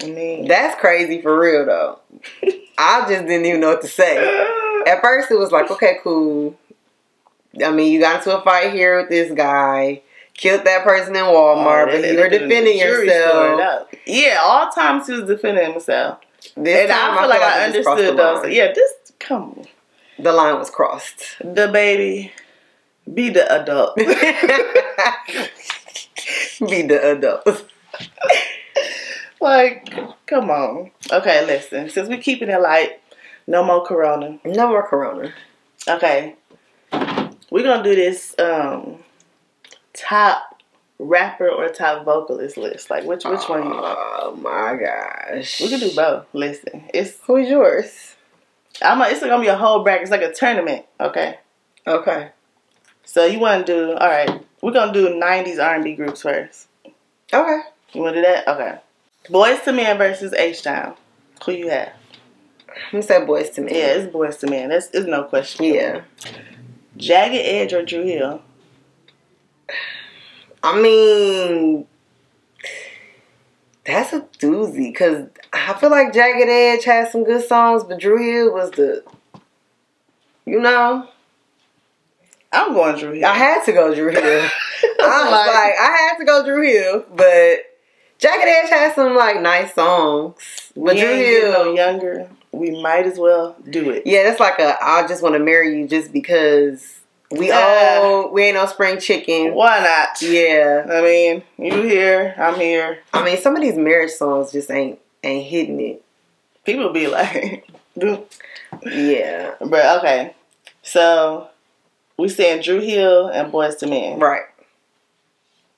[0.01, 1.99] I mean, That's crazy for real though.
[2.77, 4.17] I just didn't even know what to say.
[4.87, 6.57] At first, it was like, okay, cool.
[7.63, 10.01] I mean, you got into a fight here with this guy,
[10.33, 13.89] killed that person in Walmart, Oh, but you were defending yourself.
[14.05, 16.19] Yeah, all times he was defending himself.
[16.55, 18.43] This and time, I feel like I it just understood those.
[18.43, 18.51] line.
[18.53, 19.65] Yeah, this come on.
[20.17, 21.37] The line was crossed.
[21.41, 22.31] DaBaby,
[23.13, 23.95] be the adult.
[26.59, 27.47] Be the adult.
[29.41, 29.93] like,
[30.25, 30.91] come on.
[31.11, 31.89] Okay, listen.
[31.89, 32.99] Since we're keeping it light,
[33.47, 34.39] no more corona.
[34.43, 35.33] No more corona.
[35.87, 36.35] Okay,
[37.49, 38.97] we're gonna do this um
[39.93, 40.61] top
[40.99, 42.89] rapper or top vocalist list.
[42.89, 43.97] Like, which which one you want?
[43.99, 45.61] Oh my gosh.
[45.61, 46.25] We can do both.
[46.33, 48.08] Listen, it's Who's yours?
[48.81, 49.01] I'm.
[49.01, 50.03] A, it's gonna be a whole bracket.
[50.03, 50.85] It's like a tournament.
[50.99, 51.39] Okay.
[51.85, 52.31] Okay.
[53.03, 53.93] So you want to do?
[53.93, 54.45] All right.
[54.61, 56.67] We're gonna do '90s R&B groups first.
[57.33, 57.59] Okay.
[57.93, 58.47] You want to do that?
[58.47, 58.77] Okay.
[59.29, 60.95] Boyz II Men versus H Town.
[61.45, 61.93] Who you have?
[62.91, 63.71] Who said boys to me?
[63.71, 64.69] Yeah, it's Boyz II Men.
[64.69, 65.65] That's it's no question.
[65.65, 66.01] Yeah.
[66.97, 68.41] Jagged Edge or Dru Hill?
[70.61, 71.87] I mean,
[73.89, 78.17] that's a doozy because I feel like Jagged Edge had some good songs, but Dru
[78.17, 79.03] Hill was the,
[80.45, 81.07] you know,
[82.51, 83.25] I'm going Dru Hill.
[83.25, 84.21] I had to go Dru Hill.
[84.21, 87.59] I was Like- like, I had to go Dru Hill, but
[88.17, 90.35] Jagged Edge had some like nice songs,
[90.75, 92.29] but Drew getting no Hill, younger.
[92.51, 94.03] We might as well do it.
[94.07, 96.98] yeah, that's like a I just want to marry you just because
[97.31, 99.53] we old, we ain't no spring chicken.
[99.53, 100.21] Why not?
[100.21, 102.99] Yeah, I mean, you here, I'm here.
[103.13, 106.03] I mean, some of these marriage songs just ain't ain't hitting it.
[106.65, 107.67] People be like.
[108.85, 110.33] Yeah, But okay,
[110.83, 111.49] so
[112.17, 114.19] we saying Dru Hill and Boyz II Men.
[114.19, 114.43] right.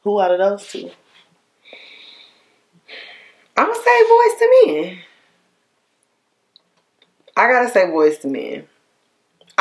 [0.03, 0.91] Who out of those two?
[3.57, 4.97] I'm gonna say Boyz II Men.
[7.37, 8.67] I gotta say Boyz II Men.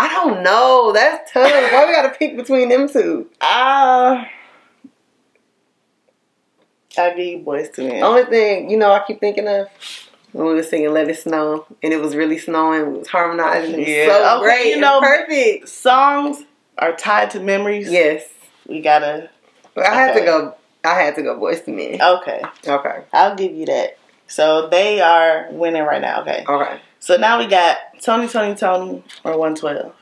[0.00, 0.92] I don't know.
[0.94, 1.50] That's tough.
[1.72, 3.28] Why we gotta pick between them two?
[3.42, 4.26] Ah,
[6.98, 8.02] I give you Boyz II Men.
[8.02, 9.68] Only thing, you know, I keep thinking of
[10.32, 12.92] when we were singing "Let It Snow" and it was really snowing.
[12.92, 13.74] We was harmonizing.
[13.74, 14.66] It was Yeah, so okay, great.
[14.74, 15.68] you know- perfect.
[15.68, 16.44] Songs
[16.78, 17.90] are tied to memories.
[17.90, 18.24] Yes,
[18.66, 19.28] we gotta.
[19.76, 20.54] I had to go.
[20.82, 22.00] I had to go Boyz II Men.
[22.02, 23.98] Okay, Okay, I'll give you that.
[24.28, 26.22] So they are winning right now.
[26.22, 26.80] Okay, okay.
[27.00, 29.92] So now we got Tony, Tony, Tony, or one twelve.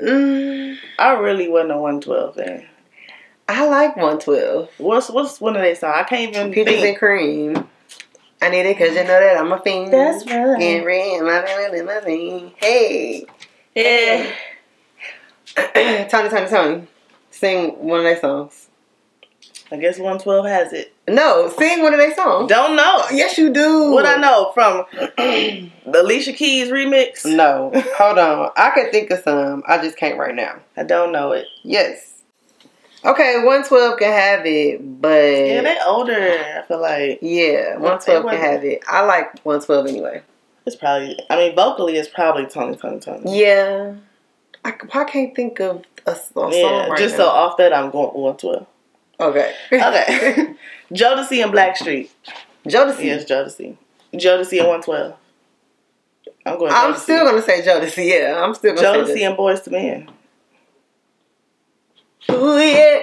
[0.00, 2.66] Mm, I really wasn't a one twelve fan.
[3.48, 4.70] I like one twelve.
[4.78, 5.94] What's what's one of their songs?
[5.96, 7.68] I can't even Peaches and cream.
[8.42, 9.92] I need it because you know that I'm a fiend.
[9.92, 10.58] That's right.
[10.58, 12.52] Getting red, my my my thing.
[12.56, 13.26] Hey.
[13.74, 14.32] Yeah.
[16.08, 16.86] Tony, Tony, Tony.
[17.30, 18.68] Sing one of their songs.
[19.72, 20.94] I guess 112 has it.
[21.08, 22.48] No, sing one of their songs.
[22.48, 23.02] Don't know.
[23.12, 23.90] Yes, you do.
[23.90, 25.70] What I know from the
[26.02, 27.24] Alicia Keys remix?
[27.24, 28.50] No, hold on.
[28.56, 29.64] I can think of some.
[29.66, 30.56] I just can't right now.
[30.76, 31.46] I don't know it.
[31.64, 32.12] Yes.
[33.04, 36.14] Okay, one twelve can have it, but Yeah, they older.
[36.14, 38.82] I feel like yeah, one twelve can have it.
[38.88, 40.22] I like one twelve anyway.
[40.64, 41.18] it's probably.
[41.30, 43.38] I mean, vocally, it's probably Tony, Tony, Tony.
[43.40, 43.94] Yeah,
[44.64, 47.24] I, I can't think of a, a song Yeah, right just now.
[47.24, 48.66] so off that, I'm going 112.
[49.18, 50.54] Okay, Okay.
[50.92, 52.10] Jodeci and Blackstreet.
[52.66, 53.04] Jodeci.
[53.04, 53.76] Yes, Jodeci.
[54.14, 55.14] Jodeci and 112.
[56.44, 56.72] I'm going.
[56.72, 56.98] I'm Jodeci.
[56.98, 58.06] still gonna say Jodeci.
[58.08, 60.10] Yeah, I'm still gonna Jodeci say and Boyz II Men.
[62.28, 62.42] Jodeci.
[62.42, 63.02] Ooh, yeah.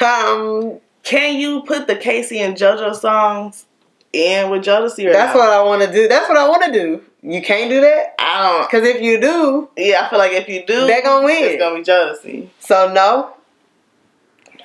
[0.00, 3.66] um, Can you put the K-Ci and JoJo songs
[4.12, 5.40] in with Jodeci or that's not?
[5.40, 6.08] what I want to do.
[6.08, 7.02] That's what I want to do.
[7.22, 8.70] You can't do that I don't.
[8.70, 11.44] because if you do, Yeah, I feel like if you do, they're gonna win.
[11.44, 12.48] It's gonna be Jodeci.
[12.60, 13.32] so no.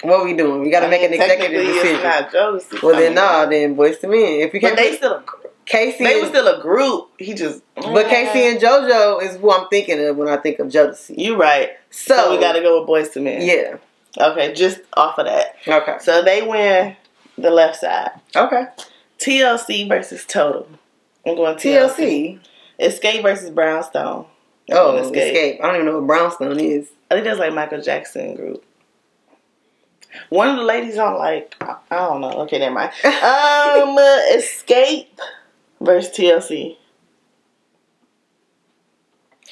[0.03, 0.61] What we doing?
[0.61, 1.95] We got to make mean, an executive decision.
[2.03, 2.83] It's not.
[2.83, 4.47] Well I then, mean, no, then Boyz II Men.
[4.47, 5.23] If you can't, they still,
[5.65, 7.09] K-Ci, they were still a group.
[7.19, 7.61] He just.
[7.75, 11.17] but K-Ci and JoJo is who I'm thinking of when I think of Jodeci.
[11.17, 11.71] You right.
[11.91, 13.41] So, So, we got to go with Boyz II Men.
[13.41, 13.77] yeah,
[14.19, 15.55] Okay, just off of that.
[15.67, 16.95] okay, So they win
[17.37, 18.11] the left side.
[18.35, 18.65] okay.
[19.19, 20.67] TLC versus Total.
[21.25, 21.95] I'm going TLC.
[21.95, 22.39] TLC.
[22.79, 24.25] Xscape versus Brownstone.
[24.69, 25.61] I'm Oh, going Xscape.
[25.61, 26.89] I don't even know what brownstone is.
[27.11, 28.63] I think that's like Michael Jackson group.
[30.31, 32.31] One of the ladies on like I don't know.
[32.43, 32.91] Okay, never mind.
[33.03, 33.11] Um,
[34.33, 35.07] Xscape
[35.81, 36.77] versus TLC.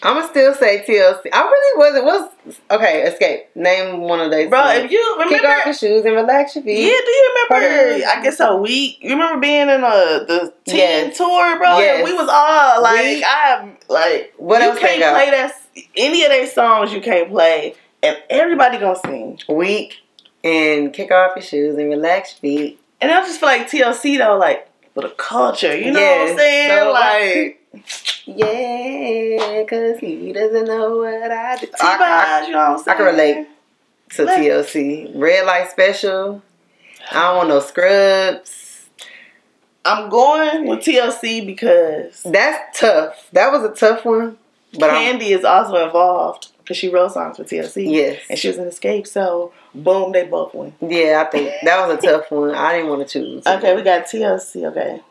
[0.01, 1.27] I'm gonna still say TLC.
[1.33, 2.05] I really wasn't.
[2.05, 3.13] Was okay.
[3.13, 3.61] Xscape.
[3.61, 4.49] Name one of those.
[4.49, 4.85] Bro, songs.
[4.85, 6.79] if you kick off your shoes and relax your feet.
[6.79, 8.05] yeah, do you remember?
[8.07, 8.99] I guess a week.
[9.01, 11.17] you remember being in uh the teen Yes.
[11.17, 11.77] tour, bro?
[11.79, 11.97] Yes.
[11.97, 15.51] And we was all like, We- I like, What you can't play that
[15.97, 16.93] any of their songs.
[16.93, 19.41] You can't play, and everybody gonna sing.
[19.49, 19.95] Weak
[20.43, 22.79] and kick off your shoes and relax your feet.
[23.01, 26.37] And I just feel like TLC though, like for the culture, you know what I'm
[26.37, 26.69] saying?
[26.69, 31.67] So, like Yeah, cause he doesn't know what I do.
[31.79, 32.95] I, T-Boz, you know what I'm saying?
[32.95, 33.47] I can relate.
[34.15, 35.11] To Let- TLC.
[35.13, 36.41] Red light special.
[37.11, 38.89] I don't want no scrubs.
[39.85, 43.29] I'm going with TLC because That's tough.
[43.33, 44.37] That was a tough one.
[44.77, 47.91] But I'm, Kandi is also involved because she wrote songs for TLC.
[47.91, 48.21] yes.
[48.29, 50.71] And she was in Xscape, so boom, they both win.
[50.81, 52.53] Yeah, I think that was a tough one.
[52.53, 53.47] I didn't want to choose.
[53.47, 54.65] Okay, we got TLC.
[54.69, 55.01] Okay,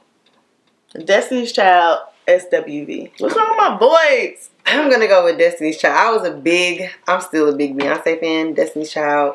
[1.04, 3.10] Destiny's Child, SWV.
[3.18, 4.50] What's wrong with my voice?
[4.66, 5.96] I'm gonna go with Destiny's Child.
[5.98, 8.54] I was a big, I'm still a big Beyonce fan.
[8.54, 9.34] Destiny's Child.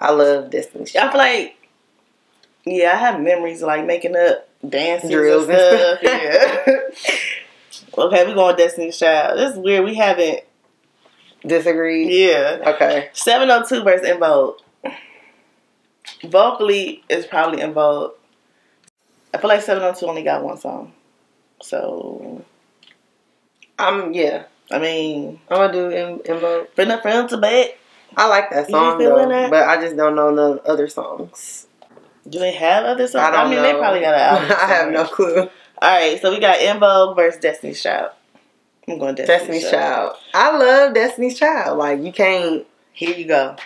[0.00, 1.08] I love Destiny's Child.
[1.08, 1.68] I feel like,
[2.66, 5.98] yeah, I have memories of like making up dances Drills and and stuff.
[5.98, 7.16] stuff.
[7.96, 7.98] yeah.
[8.04, 9.40] okay, we're going Destiny's Child.
[9.40, 9.84] This is weird.
[9.84, 10.38] We haven't.
[11.46, 12.26] Disagree.
[12.26, 12.60] Yeah.
[12.66, 13.10] Okay.
[13.12, 14.56] 702 versus En Vogue.
[16.24, 18.12] Vocally, it's probably En Vogue.
[19.32, 20.92] I feel like 702 only got one song.
[21.60, 22.44] So,
[23.78, 24.44] I'm yeah.
[24.70, 26.68] I mean, I'm gonna do in, in Vogue.
[26.74, 27.78] from the front to back,
[28.16, 29.50] I like that song though, that?
[29.50, 31.66] but I just don't know no other songs.
[32.28, 33.24] do they have other songs?
[33.24, 33.62] I don't mean, know.
[33.62, 34.56] they probably got an album.
[34.60, 35.48] I have no clue.
[35.82, 38.12] Alright, so we got En Vogue versus Destiny's Child.
[38.88, 40.16] I'm going Destiny's, Destiny's Child.
[40.34, 41.78] I love Destiny's Child.
[41.78, 42.66] Like you can't.
[42.92, 43.56] Here you go.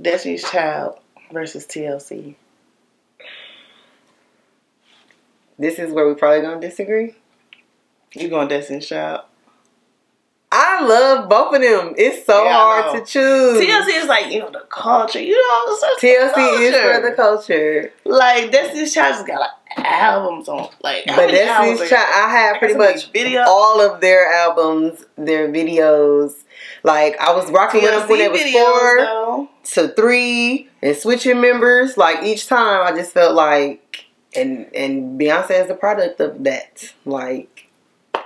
[0.00, 0.98] Destiny's Child
[1.32, 2.34] versus TLC.
[5.58, 7.14] This is where we probably gonna disagree.
[8.14, 9.24] You going Destiny's Child?
[10.52, 11.94] I love both of them.
[11.96, 13.60] It's so Yeah, hard to choose.
[13.60, 15.20] TLC is like, you know, the culture.
[15.20, 17.92] You know, it's such TLC is for the culture.
[18.04, 19.50] Like Destiny's Child just got like
[19.86, 22.14] albums on like how But many albums Destiny's Child.
[22.16, 23.46] I have pretty much videos.
[23.46, 26.34] all of their albums, their videos.
[26.82, 29.48] Like I was rocking with them when it was videos, four though.
[29.74, 31.96] to three and switching members.
[31.96, 36.92] Like each time, I just felt like, and and Beyonce is a product of that.
[37.04, 37.59] Like,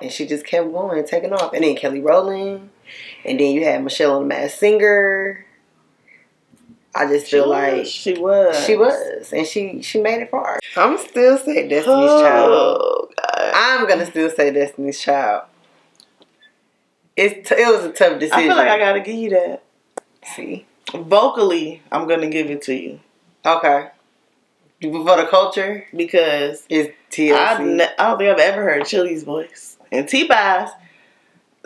[0.03, 1.53] and she just kept going, taking off.
[1.53, 2.71] And then Kelly Rowland,
[3.25, 5.45] and then you had Michelle and the Masked Singer.
[6.95, 10.31] I just She feel was, like she was she was, and she she made it
[10.31, 10.61] far.
[10.77, 12.51] I'm still say Destiny's oh, Child.
[12.53, 13.53] Oh, God.
[13.55, 15.43] I'm gonna still say Destiny's Child.
[17.17, 18.39] It's t- it was a tough decision.
[18.39, 19.65] I feel like I gotta give you that.
[20.37, 20.67] see.
[20.95, 23.01] Vocally, I'm gonna give it to you
[23.45, 23.89] Okay.
[24.81, 27.77] For the culture, because is I, TLC.
[27.77, 30.71] ne- I don't think I've ever heard Chili's voice and T Boz.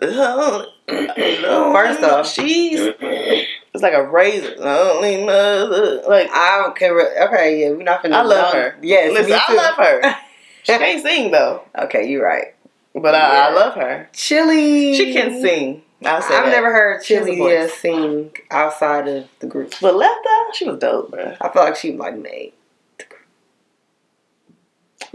[0.89, 4.55] First off- she's it's like a razor.
[4.61, 6.99] Only mother, like I don't care.
[7.29, 8.13] Okay, yeah, we're not finna.
[8.13, 8.77] I love her.
[8.83, 10.17] Yes, Listen, I love her.
[10.65, 12.55] She can't sing though, okay, you're right.
[12.93, 14.09] but I, I love her.
[14.13, 14.95] Chili.
[14.95, 15.81] She can sing.
[16.05, 16.51] I've that.
[16.51, 17.71] never heard Chili voice.
[17.71, 19.73] Uh, sing outside of the group.
[19.81, 21.37] But out, she was dope, bro.
[21.41, 22.53] I feel like she like made.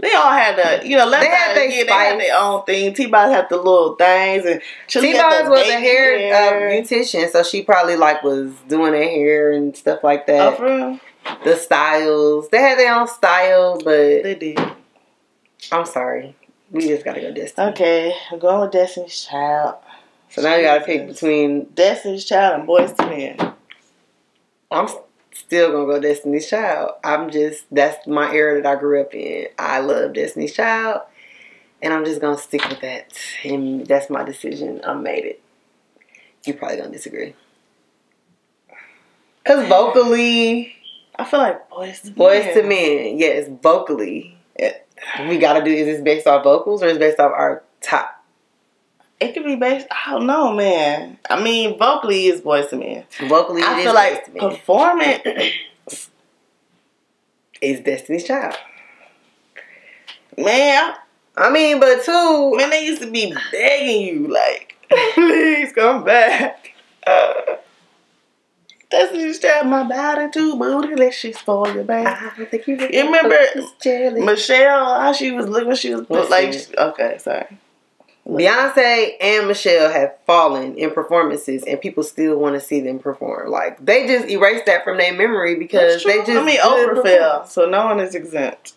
[0.00, 1.68] They all had the, you know, left They had they.
[1.84, 2.92] They had their own thing.
[2.94, 6.68] T-Boz had the little things, and T Boz was a hair hair.
[6.68, 10.60] uh, beautician, so she probably like was doing her hair and stuff like Oh, that.
[10.60, 11.00] real?
[11.44, 14.58] the styles, they had their own style, but They did.
[15.72, 16.36] I'm sorry,
[16.70, 17.68] we just gotta go Destiny.
[17.70, 19.76] Okay, I'm going with Destiny's Child.
[20.30, 21.66] So now you gotta pick between.
[21.74, 23.52] Destiny's Child and Boyz II Men.
[24.70, 24.88] I'm
[25.34, 26.92] still gonna go Destiny's Child.
[27.04, 29.48] I'm just that's my era that I grew up in.
[29.58, 31.02] I love Destiny's Child,
[31.82, 33.12] and I'm just gonna stick with that.
[33.44, 34.80] And that's my decision.
[34.84, 35.40] I made it.
[36.44, 37.34] You're probably gonna disagree.
[39.44, 40.74] Cause vocally,
[41.16, 42.54] I feel like Boys to boys Men.
[42.56, 44.38] to men, yes, vocally,
[45.28, 45.70] we gotta do.
[45.70, 48.13] Is this based off vocals or is it based off our top?
[49.24, 49.86] It could be based.
[49.90, 51.18] I don't know, man.
[51.28, 53.04] I mean, vocally is Boyz II Men.
[53.28, 55.22] Vocally, I feel like performance,
[57.60, 58.56] is Destiny's Child.
[60.36, 60.94] man.
[61.36, 64.76] I mean, but two, Man, they used to be begging you, like,
[65.14, 66.72] please come back.
[67.04, 67.56] Uh,
[68.90, 72.06] Destiny's Child, my body too bootylicious for you, baby.
[72.06, 73.36] I think you You remember.
[74.24, 77.58] Michelle, how she was looking when she was like, okay, sorry.
[78.26, 83.50] Beyonce and Michelle have fallen in performances, and people still want to see them perform.
[83.50, 86.30] Like they just erased that from their memory because they just.
[86.30, 88.72] I mean, Oprah fell, so no one is exempt.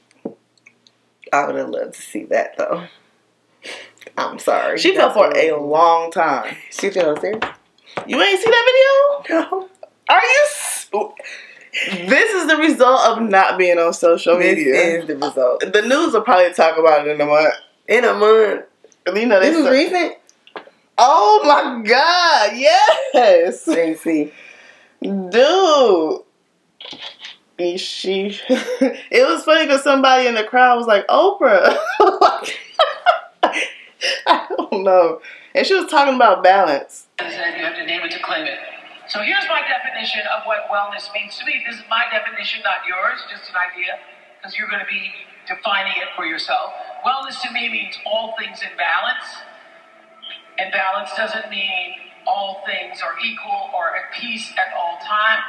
[1.32, 2.84] I would have loved to see that though.
[4.18, 4.78] I'm sorry.
[4.80, 6.56] She fell for a long time.
[6.72, 7.40] She fell serious.
[8.06, 9.42] You ain't see that video?
[9.52, 9.70] No.
[10.10, 10.46] Are you?
[10.46, 10.90] s-
[12.08, 14.74] This is the result of not being on social This media.
[14.76, 15.62] is the result.
[15.62, 17.54] the news will probably talk about it in a month.
[17.88, 18.64] In a month.
[19.16, 20.16] You know, they This was recent.
[20.98, 22.58] Oh my god!
[22.58, 24.32] Yes, Let me see.
[25.02, 26.22] dude.
[27.60, 28.40] And She.
[28.50, 31.78] it was funny because somebody in the crowd was like Oprah.
[34.28, 35.22] I don't know,
[35.56, 37.08] and she was talking about balance.
[37.20, 38.60] and you have to name it to claim it.
[39.08, 41.64] So here's my definition of what wellness means to me.
[41.66, 43.98] This is my definition, not yours, just an idea,
[44.38, 45.10] because you're going to be
[45.48, 46.74] defining it for yourself.
[47.08, 49.24] Wellness to me means all things in balance,
[50.60, 51.94] and balance doesn't mean
[52.28, 55.46] all things are equal or at peace at all times.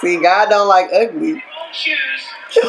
[0.00, 1.40] See, God don't like ugly.
[1.72, 2.64] Choose.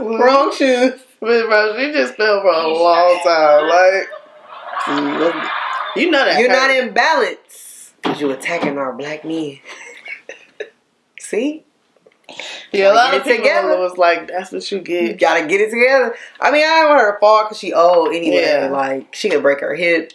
[0.00, 1.00] Wrong shoes.
[1.20, 3.68] But bro, she just fell for a long time.
[3.68, 4.08] Like
[5.96, 9.60] you know that You're not in balance because you're attacking our black men.
[11.20, 11.64] See?
[12.72, 13.78] Yeah, a lot Get of it people together.
[13.78, 15.02] was like, "That's what you get.
[15.02, 16.14] You get." gotta get it together.
[16.40, 18.42] I mean, I don't want her to fall because she old anyway.
[18.42, 18.68] Yeah.
[18.70, 20.12] Like, she could break her hip.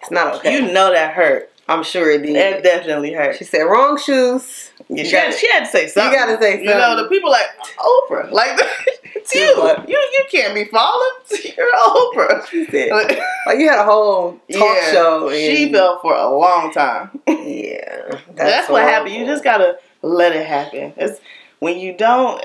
[0.00, 0.54] It's not okay.
[0.54, 1.50] You know that hurt.
[1.66, 2.36] I'm sure it did.
[2.36, 3.36] That definitely hurt.
[3.36, 4.70] she said, wrong shoes.
[4.90, 6.12] Yeah, she, gotta- had, she had to say something.
[6.12, 7.46] You gotta say You know, the people like
[7.78, 8.50] Oprah, like
[9.14, 9.58] it's you.
[9.58, 11.10] like- You you can't be falling.
[11.56, 12.46] You're Oprah.
[12.48, 12.90] She said,
[13.46, 15.32] Like, you had a whole talk yeah, show.
[15.32, 17.18] She fell for a long time.
[17.26, 18.18] Yeah.
[18.34, 19.14] That's, what happened.
[19.14, 20.92] You just gotta let it happen.
[20.98, 21.18] It's
[21.58, 22.42] when you don't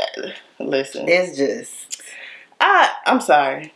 [0.59, 1.05] listen.
[1.07, 2.01] It's just.
[2.59, 3.73] I I'm sorry.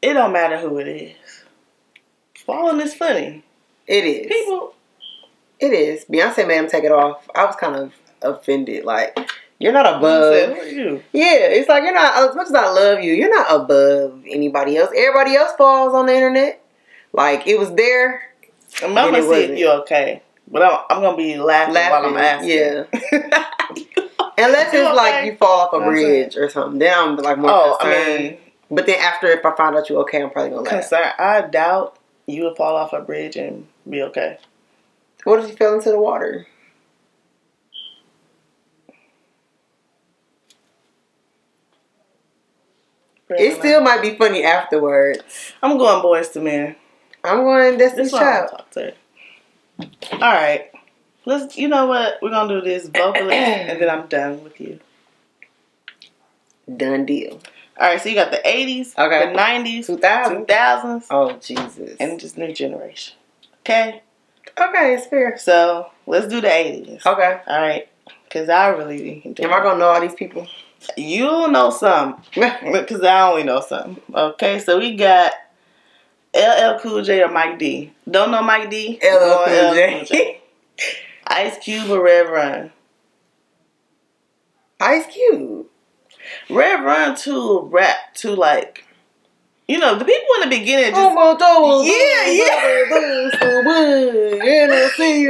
[0.00, 1.44] It don't matter who it is.
[2.44, 3.44] Falling is funny.
[3.86, 4.26] It is.
[4.26, 4.74] People
[5.60, 6.04] It is.
[6.06, 7.28] Beyonce made him take it off.
[7.34, 8.84] I was kind of offended.
[8.84, 9.16] Like,
[9.58, 10.56] you're not above.
[10.56, 13.30] "Who are you?" Yeah, it's like you're not as much as I love you, you're
[13.30, 14.90] not above anybody else.
[14.96, 16.60] Everybody else falls on the internet.
[17.12, 18.32] Like it was there
[19.14, 19.58] it see wasn't.
[19.58, 20.22] you're okay.
[20.50, 22.50] But I'm, I'm gonna be laughing, while I'm laughing.
[22.50, 23.20] asking.
[23.20, 23.44] Yeah.
[24.38, 26.78] Unless it's like you fall off a bridge or something.
[26.78, 28.18] Then I'm like more Oh, I concerned.
[28.22, 28.38] mean,
[28.70, 30.70] but then after if I find out you're okay, I'm probably gonna laugh.
[30.88, 31.12] concern.
[31.18, 34.38] I doubt you would fall off a bridge and be okay.
[35.24, 36.46] What if you fell into the water?
[43.30, 45.20] It still might be funny afterwards.
[45.62, 46.76] I'm going Boyz II Men.
[47.24, 48.94] I'm going Destiny's This one I'll Child.
[50.12, 50.70] All right,
[51.24, 51.56] let's.
[51.56, 52.14] You know what?
[52.22, 54.80] We're gonna do this vocally, and then I'm done with you.
[56.76, 57.40] Done deal.
[57.80, 59.32] All right, so you got the '80s, Okay.
[59.32, 60.46] the '90s, 2000.
[60.46, 61.96] 2000s, Oh Jesus.
[61.98, 63.14] and just new generation.
[63.60, 64.02] Okay,
[64.60, 65.36] okay, it's fair.
[65.38, 67.04] so let's do the '80s.
[67.06, 67.40] Okay.
[67.46, 67.88] All right,
[68.24, 70.46] because I really Am I gonna know all these people?
[70.96, 74.00] You'll know some because I only know some.
[74.14, 75.32] Okay, so we got
[76.34, 77.92] LL Cool J or Mike D.
[78.10, 78.98] Don't know Mike D?
[79.02, 80.40] LL Going Cool J.
[81.26, 82.72] Ice Cube or Rev Run?
[84.80, 85.66] Ice Cube.
[86.50, 88.84] Rev Run too rap too like
[89.68, 92.42] You know, the people in the beginning just Oh, Yeah, yeah.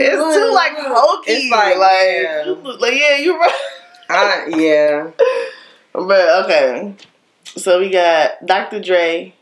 [0.00, 1.32] it's too like hokey.
[1.32, 2.76] It's like, like, yeah.
[2.78, 3.60] like yeah, you're right.
[4.08, 5.10] I, yeah.
[5.94, 6.94] But okay,
[7.44, 8.80] so we got Dr.
[8.80, 9.34] Dre.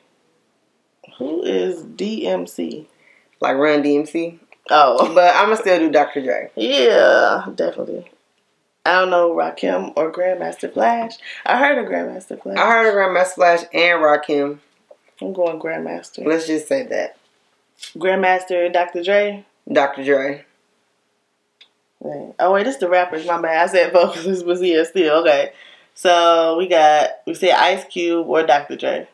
[1.21, 2.87] Who is DMC?
[3.41, 4.39] Like Run DMC.
[4.71, 6.23] Oh, But I'm going to still do Dr.
[6.23, 6.51] Dre.
[6.57, 8.11] yeah, definitely.
[8.87, 11.13] I don't know Rakim or Grandmaster Flash.
[11.45, 12.57] I heard of Grandmaster Flash.
[12.57, 14.59] I heard of Grandmaster Flash and Rakim.
[15.21, 16.27] I'm going Grandmaster.
[16.27, 17.19] Let's just say that.
[17.97, 19.03] Grandmaster Dr.
[19.05, 19.45] Dre.
[19.71, 20.03] Dr.
[20.03, 20.47] Dre.
[22.01, 22.35] Right.
[22.39, 23.27] Oh wait, this the rappers.
[23.27, 23.69] My bad.
[23.69, 25.19] I said vocalist was here still.
[25.21, 25.53] Okay.
[25.95, 28.77] So we got we said Ice Cube or Dr.
[28.77, 29.07] Dre.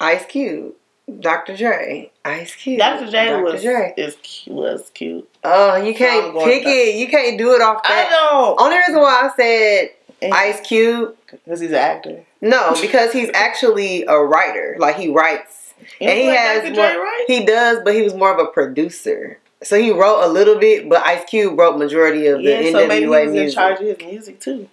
[0.00, 0.74] Ice Cube.
[1.20, 1.54] Dr.
[1.56, 2.10] Dre.
[2.24, 2.78] Ice Cube.
[2.78, 3.10] Dr.
[3.10, 3.42] Dre Dr.
[3.42, 3.92] was Dre.
[3.96, 5.28] is cu- was cute.
[5.44, 6.94] Oh, you can't going pick it.
[6.96, 8.10] You can't do it off I that.
[8.10, 8.60] don't.
[8.60, 12.24] Only reason why I said Ice Cube, because he's an actor.
[12.40, 14.76] no, because he's actually a writer.
[14.78, 16.74] Like he writes, and he Ain't has Dr.
[16.74, 17.24] more, right.
[17.26, 19.38] he does, but he was more of a producer.
[19.62, 22.86] So he wrote a little bit, but Ice Cube wrote majority of the yeah, so
[22.88, 24.68] maybe NWA he's in charge of his music too.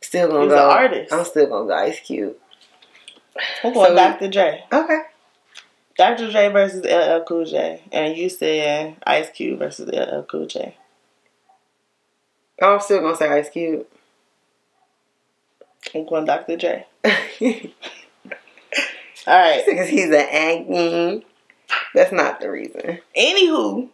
[0.00, 0.56] Still gonna He's go.
[0.70, 1.12] an artist.
[1.12, 2.36] I'm still gonna go Ice Cube.
[3.62, 4.28] I'm going Dr.
[4.28, 4.64] Dre.
[4.72, 5.00] Okay.
[5.96, 6.30] Dr.
[6.30, 10.76] Dre versus LL Cool J, and you said Ice Cube versus LL Cool J.
[12.62, 13.86] Oh, I'm still gonna say Ice Cube.
[15.94, 16.56] I'm going Dr.
[16.56, 16.86] Dre.
[19.26, 21.24] All right, because he's an acting.
[21.94, 22.98] That's not the reason.
[23.16, 23.88] Anywho,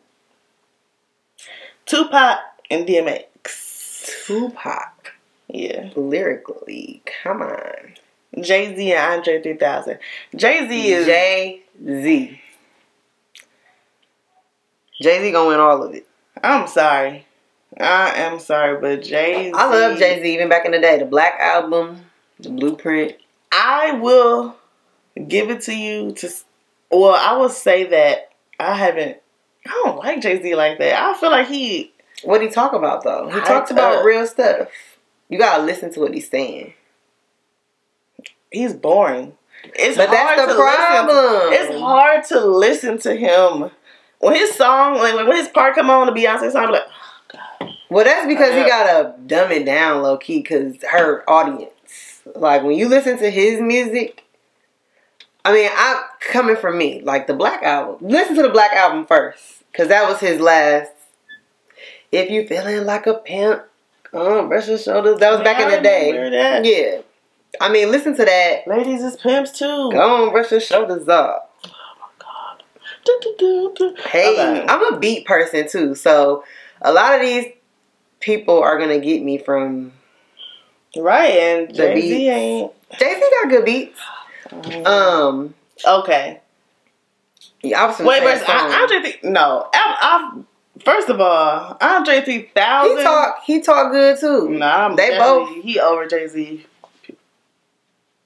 [1.87, 2.39] Tupac
[2.71, 4.25] and DMX.
[4.27, 5.13] Tupac,
[5.49, 5.91] Yeah.
[5.97, 7.95] lyrically, come on.
[8.39, 9.99] Jay Z and Andre 3000.
[10.37, 11.07] Jay Z is.
[11.07, 12.41] Jay Z.
[15.01, 16.07] Jay Z gonna win all of it.
[16.43, 17.27] I'm sorry.
[17.79, 19.53] I am sorry, but Jay Z.
[19.55, 20.99] I love Jay Z even back in the day.
[20.99, 22.05] The Black Album,
[22.39, 23.17] the Blueprint.
[23.53, 24.57] I will
[25.27, 26.31] give it to you to.
[26.91, 29.19] Well, I will say that I haven't.
[29.67, 31.03] I don't like Jay Z like that.
[31.03, 31.93] I feel like he.
[32.23, 33.29] What he talk about though?
[33.29, 34.69] He I talks about real stuff.
[35.29, 36.75] You gotta listen to what he's saying.
[38.51, 39.35] He's boring.
[39.75, 41.53] It's But hard that's the to listen- problem.
[41.53, 43.71] It's hard to listen to him
[44.19, 48.05] when his song, like when his part come on, the Beyonce song, I'm like, Well,
[48.05, 51.71] that's because he gotta dumb it down low key because her audience.
[52.35, 54.25] Like when you listen to his music,
[55.45, 57.97] I mean, I coming from me, like the Black Album.
[58.09, 60.91] Listen to the Black Album first because that was his last.
[62.13, 63.63] If you feeling like a pimp,
[64.13, 65.19] um, brush your shoulders.
[65.21, 66.11] That was back in the day.
[66.65, 67.01] Yeah,
[67.61, 68.67] I mean, listen to that.
[68.67, 69.91] ladies is pimps too.
[69.91, 71.47] Go on, brush your shoulders up.
[73.05, 73.97] Do, do, do.
[74.11, 74.65] Hey.
[74.69, 76.45] I'm a beat person too, so
[76.83, 77.47] a lot of these
[78.21, 79.93] people are gonna get me from
[80.97, 82.73] right, and The Jay Z ain't.
[82.99, 83.99] Jay Z got good beats.
[84.85, 85.55] Um,
[85.87, 86.41] okay.
[87.63, 89.69] yeah, I was Wait, but I, Andre, th- no.
[89.73, 90.43] I, I,
[90.85, 92.99] first of all, Andre three thousand.
[92.99, 94.51] he talk he talk good too.
[94.51, 95.63] Nah, I'm they both.
[95.63, 96.67] He over Jay Z.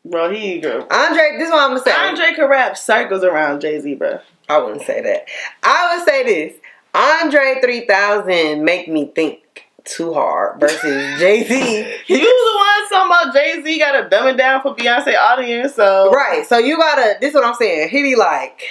[0.05, 0.87] Bro, he girl.
[0.91, 1.93] Andre, this is what I'm gonna say.
[1.93, 4.19] Andre can rap circles around Jay Z, bro.
[4.49, 5.27] I wouldn't say that.
[5.63, 6.61] I would say this.
[6.95, 9.41] Andre 3000 make me think
[9.85, 10.81] too hard versus
[11.19, 11.95] Jay Z.
[12.07, 15.75] You the one talking about Jay Z got to dumb it down for Beyonce audience,
[15.75, 16.47] so Right.
[16.47, 17.17] So you gotta.
[17.21, 17.89] This is what I'm saying.
[17.89, 18.63] He be like,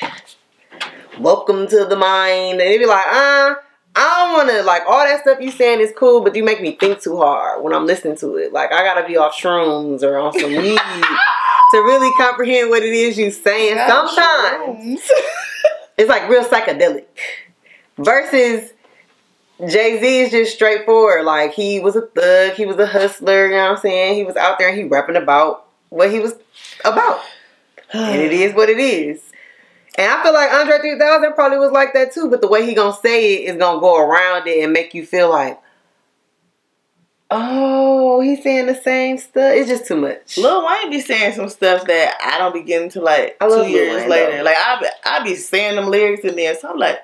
[1.20, 3.56] "Welcome to the mind," and he be like, "Uh."
[3.96, 6.62] I don't want to like all that stuff you saying is cool, but you make
[6.62, 8.52] me think too hard when I'm listening to it.
[8.52, 10.80] Like I gotta be off shrooms or on some weed
[11.72, 13.78] to really comprehend what it is you saying.
[13.88, 15.02] Sometimes
[15.98, 17.06] it's like real psychedelic.
[17.98, 18.72] Versus
[19.60, 21.26] Jay Z is just straightforward.
[21.26, 23.46] Like he was a thug, he was a hustler.
[23.46, 24.16] You know what I'm saying?
[24.16, 26.34] He was out there and he rapping about what he was
[26.84, 27.22] about,
[27.94, 29.22] and it is what it is.
[29.96, 32.74] And I feel like Andre 3000 probably was like that too, but the way he
[32.74, 35.60] gonna say it is gonna go around it and make you feel like,
[37.30, 39.54] oh, he's saying the same stuff.
[39.56, 40.38] It's just too much.
[40.38, 43.68] Lil Wayne be saying some stuff that I don't be getting to like I two
[43.68, 44.38] years Wayne, later.
[44.38, 44.44] though.
[44.44, 47.00] Like I be, I be saying them lyrics and then so I'm like,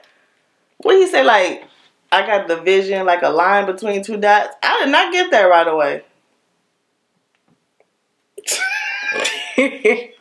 [0.77, 1.23] what he say?
[1.23, 1.63] Like
[2.11, 4.55] I got the vision, like a line between two dots.
[4.63, 6.03] I did not get that right away.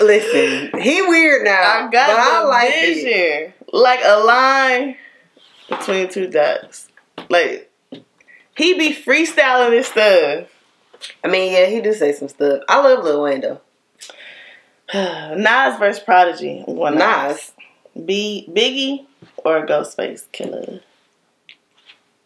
[0.00, 3.54] Listen, he weird now, I got but I like it.
[3.72, 4.96] like a line
[5.68, 6.88] between two dots.
[7.28, 7.70] Like
[8.56, 10.48] he be freestyling this stuff.
[11.22, 12.62] I mean, yeah, he do say some stuff.
[12.68, 13.60] I love Lil Wayne though.
[14.94, 16.64] Nas versus Prodigy.
[16.66, 17.52] I'm going Nas,
[18.04, 19.06] B Biggie
[19.38, 20.80] or Ghostface Killah.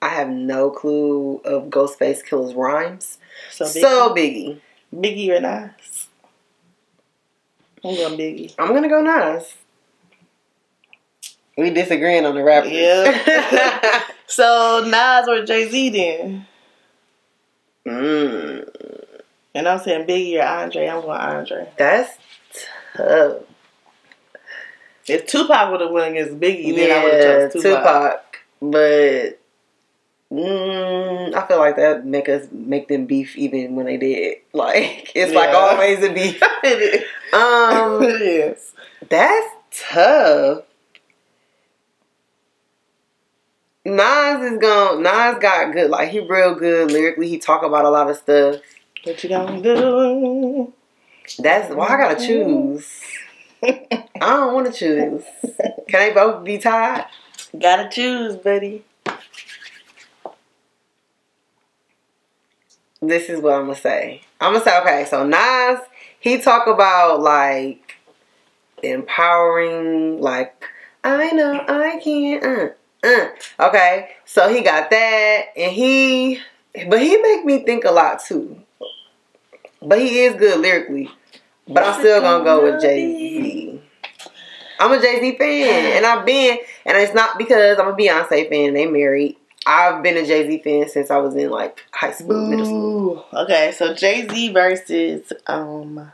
[0.03, 3.19] I have no clue of Ghostface Killah's rhymes.
[3.51, 3.81] So, Biggie.
[3.81, 4.61] So Biggie.
[4.95, 6.09] Biggie or Nas?
[7.85, 8.55] I'm going Biggie.
[8.59, 9.55] I'm gonna go Nas.
[11.57, 12.71] We disagreeing on the rappers.
[12.73, 14.03] Yeah.
[14.27, 16.47] so Nas or Jay Z then?
[17.87, 18.69] mm,
[19.55, 20.87] And I'm saying Biggie or Andre.
[20.87, 21.69] I'm going Andre.
[21.77, 22.17] that's
[22.97, 23.37] tough.
[25.07, 27.83] If Tupac would have won against Biggie, then I would Yeah, have chose Tupac.
[27.83, 28.37] Tupac.
[28.63, 29.40] But
[30.31, 34.39] mm, I feel like that make us make them beef even when they did.
[34.53, 36.43] Like it's like always a beef.
[36.65, 38.75] it um, is.
[39.09, 40.65] that's tough.
[43.85, 47.29] Nas is going Nas got good, like he real good lyrically.
[47.29, 48.57] He talk about a lot of stuff.
[49.05, 50.73] What you gonna do?
[51.39, 53.01] That's why I gotta choose.
[53.63, 55.25] I don't want to choose.
[55.89, 57.07] Can they both be tied?
[57.59, 58.85] Gotta choose, buddy.
[63.03, 64.23] This is what I'm gonna say.
[64.41, 65.07] I'm gonna say okay.
[65.09, 65.81] So Nas,
[66.19, 67.97] he talk about like
[68.83, 70.65] empowering, like
[71.03, 72.45] I know I can.
[72.45, 72.69] Uh,
[73.07, 73.69] uh.
[73.69, 76.41] Okay, so he got that, and he,
[76.89, 78.61] but he make me think a lot too.
[79.81, 81.11] But he is good lyrically.
[81.67, 83.83] But I'm still gonna go with Jay Z.
[84.79, 88.49] I'm a Jay Z fan, and I've been, and it's not because I'm a Beyonce
[88.51, 88.75] fan.
[88.75, 89.37] They married.
[89.71, 93.25] I've been a Jay Z fan since I was in like high school, middle school.
[93.33, 96.11] Okay, so Jay Z versus um,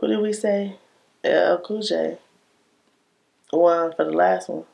[0.00, 0.76] who did we say?
[1.24, 2.18] LL Cool J.
[3.50, 4.64] One for the last one.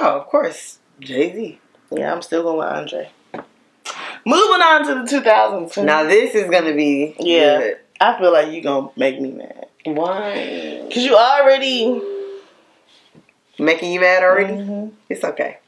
[0.00, 1.60] Oh, of course, Jay Z.
[1.90, 3.10] Yeah, I'm still going with Andre.
[4.24, 5.84] Moving on to the 2000s.
[5.84, 7.58] Now this is gonna be Yeah.
[7.58, 7.78] good.
[8.00, 10.82] I feel like you're gonna make me mad Why?
[10.88, 12.00] because you already.
[13.58, 14.54] Making you mad already?
[14.54, 14.92] Mhm.
[15.10, 15.58] It's okay.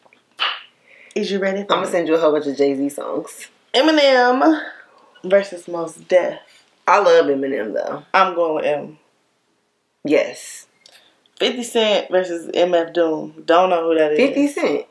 [1.14, 1.60] Is you ready?
[1.60, 3.48] I'm gonna send you a whole bunch of Jay Z songs.
[3.72, 4.62] Eminem
[5.24, 6.38] versus Mos Def.
[6.86, 8.02] I love Eminem though.
[8.12, 8.98] I'm going with M.
[10.04, 10.66] Yes,
[11.38, 13.42] 50 Cent versus MF Doom.
[13.46, 14.18] Don't know who that is.
[14.18, 14.86] Fifty Cent.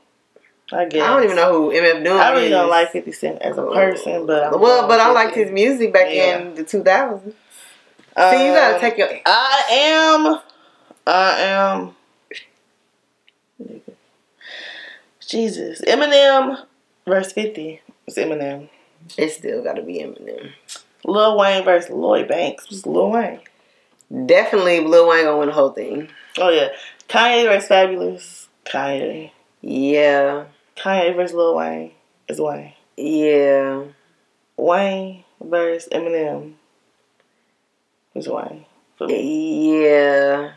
[0.72, 1.04] I guess.
[1.04, 2.52] I don't even know who MF Doom I really is.
[2.52, 5.92] don't like 50 Cent as a person, but I'm well, but I liked his music
[5.94, 6.40] back Yeah.
[6.40, 7.34] in the 2000s.
[8.16, 9.10] See, you gotta Um, take your.
[9.26, 10.40] I am.
[11.06, 11.96] I am.
[15.34, 15.82] Jesus.
[15.82, 16.64] Eminem
[17.08, 17.82] verse 50.
[18.06, 18.70] It's Eminem.
[19.18, 20.52] It still gotta be Eminem.
[21.04, 22.68] Lil Wayne versus Lloyd Banks.
[22.70, 23.40] It's Lil Wayne.
[24.28, 26.10] Definitely, Lil Wayne gonna win the whole thing.
[26.38, 26.70] Oh, yeah.
[27.10, 28.48] Kanye versus Fabolous.
[28.66, 29.32] Kanye.
[29.62, 30.46] Yeah,
[30.78, 31.92] Kanye versus Lil Wayne
[32.28, 32.74] is Wayne.
[32.96, 33.86] yeah.
[34.56, 36.54] Wayne versus Eminem
[38.14, 38.66] is Wayne.
[39.00, 40.52] Yeah.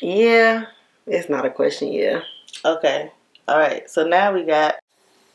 [0.00, 0.64] Yeah.
[1.06, 2.22] It's not a question, yeah.
[2.64, 3.12] Okay.
[3.50, 3.90] All right.
[3.90, 4.76] So now we got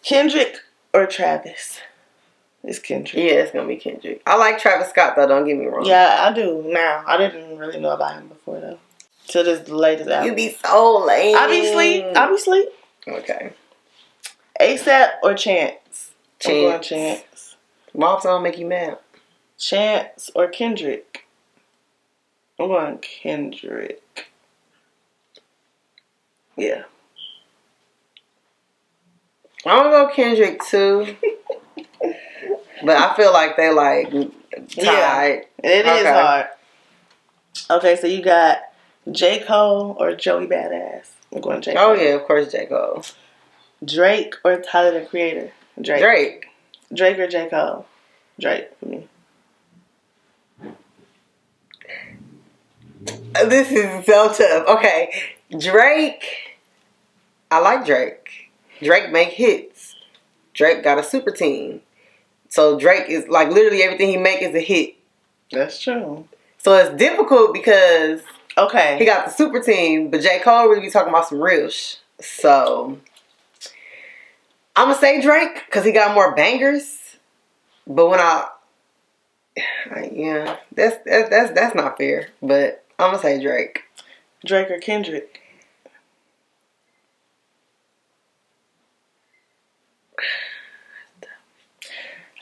[0.02, 0.62] Kendrick
[0.94, 1.82] or Travis.
[2.64, 3.22] It's Kendrick.
[3.22, 4.22] Yeah, it's gonna be Kendrick.
[4.26, 5.86] I like Travis Scott though, don't get me wrong.
[5.86, 7.04] Yeah, I do now.
[7.06, 8.80] I didn't really know about him before though.
[9.28, 10.30] Till this the latest album.
[10.30, 11.36] You be so lame.
[11.36, 12.06] I be sleep.
[12.16, 12.70] I be sleep.
[13.06, 13.52] Okay.
[14.62, 16.12] ASAP or Chance?
[16.46, 17.56] I'm going Chance.
[17.94, 18.24] Chance.
[18.24, 18.98] Song make you mad.
[19.58, 21.28] Chance or Kendrick?
[22.58, 24.30] I'm going Kendrick.
[26.56, 26.84] Yeah.
[29.66, 31.16] I'm gonna go Kendrick too.
[32.84, 35.46] but I feel like they like tied.
[35.64, 36.12] It is Okay.
[36.14, 36.48] hard.
[37.72, 38.60] Okay, so you got
[39.12, 39.44] J.
[39.44, 41.08] Cole or Joey Badass?
[41.34, 41.72] I'm going J.
[41.72, 41.90] Oh, Cole.
[41.90, 42.66] Oh yeah, of course J.
[42.68, 43.04] Cole.
[43.84, 45.52] Drake or Tyler the Creator?
[45.82, 46.02] Drake.
[46.02, 46.46] Drake.
[46.94, 47.50] Drake or J.
[47.50, 47.86] Cole?
[48.40, 49.08] Drake for me.
[53.46, 54.68] This is so tough.
[54.78, 55.12] Okay.
[55.58, 56.24] Drake.
[57.52, 58.45] I like Drake.
[58.82, 59.96] Drake make hits.
[60.54, 61.82] Drake got a super team.
[62.50, 64.96] So Drake is like literally everything he make is a hit.
[65.52, 66.28] That's true.
[66.58, 68.22] So it's difficult because
[68.58, 68.98] Okay.
[68.98, 70.40] he got the super team, but J.
[70.40, 71.96] Cole really be talking about some real sh.
[72.22, 72.98] So
[74.76, 77.18] I'm gonna say Drake because he got more bangers.
[77.86, 78.48] But when I,
[80.12, 82.30] yeah, that's that's that's, that's not fair.
[82.42, 83.84] But I'm gonna say Drake.
[84.46, 85.42] Drake or Kendrick?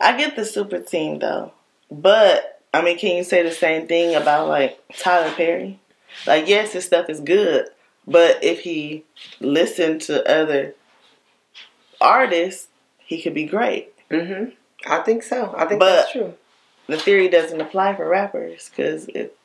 [0.03, 1.51] I get the super team though,
[1.91, 5.79] but I mean, can you say the same thing about like Tyler Perry?
[6.27, 7.67] Like, yes, his stuff is good,
[8.07, 9.03] but if he
[9.39, 10.75] listened to other
[12.01, 12.67] artists,
[12.99, 13.93] he could be great.
[14.11, 14.45] hmm
[14.85, 15.53] I think so.
[15.57, 16.33] I think But- that's true.
[16.87, 19.37] The theory doesn't apply for rappers because it.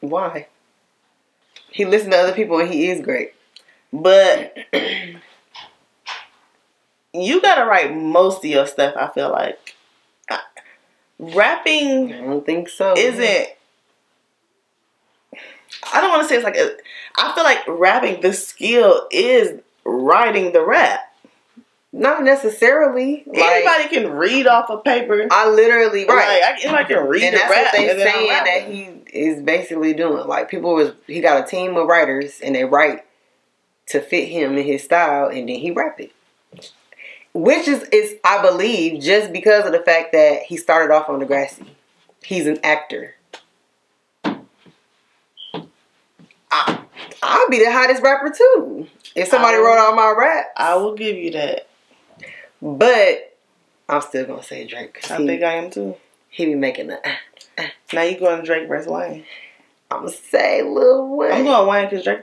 [0.00, 0.46] Why?
[1.70, 3.32] He listened to other people and he is great.
[3.92, 4.54] But
[7.14, 8.94] you gotta write most of your stuff.
[8.96, 9.69] I feel like
[11.20, 12.94] rapping I don't think so.
[12.96, 13.48] isn't.
[15.92, 16.76] I don't want to say it's like a.
[17.16, 21.00] I feel like rapping, the skill is writing the rap.
[21.92, 23.24] Not necessarily.
[23.26, 25.26] Like, Anybody can read off a paper.
[25.30, 26.40] I literally right.
[26.40, 27.64] Like, I- anybody can read and that's rap.
[27.64, 30.26] what they saying that he is basically doing.
[30.26, 33.04] Like people was he got a team of writers and they write
[33.86, 36.12] to fit him and his style, and then he rap it.
[37.32, 41.20] Which is is I believe just because of the fact that he started off on
[41.20, 41.66] Degrassi.
[42.22, 43.14] He's an actor.
[46.50, 46.80] I
[47.22, 50.52] I'll be the hottest rapper too if somebody will- wrote all my rap.
[50.56, 51.66] I will give you that.
[52.60, 53.36] But
[53.88, 55.00] I'm still gonna say Drake.
[55.10, 55.96] I he, think I am too.
[56.28, 56.96] he be making the.
[57.06, 57.12] Uh,
[57.58, 57.66] uh.
[57.92, 59.24] Now you going to Drake versus Wayne.
[59.90, 61.32] I'm gonna say Lil Wayne.
[61.32, 62.22] I'm going Wayne because Drake,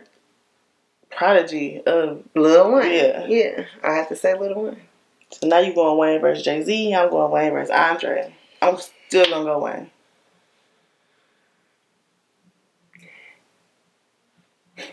[1.10, 2.24] prodigy of.
[2.36, 2.94] Lil Wayne.
[2.94, 3.26] Yeah.
[3.28, 3.66] Yeah.
[3.84, 4.82] I have to say Lil Wayne.
[5.32, 6.96] So now you going Wayne versus Jay Z.
[6.96, 8.34] I'm going Wayne versus Andre.
[8.62, 9.92] I'm still gonna go Wayne.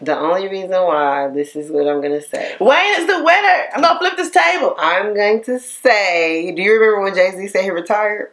[0.01, 2.57] The only reason why this is what I'm gonna say.
[2.59, 3.65] Wayne is the winner.
[3.75, 4.75] I'm gonna flip this table.
[4.79, 8.33] I'm going to say, do you remember when Jay Z said he retired?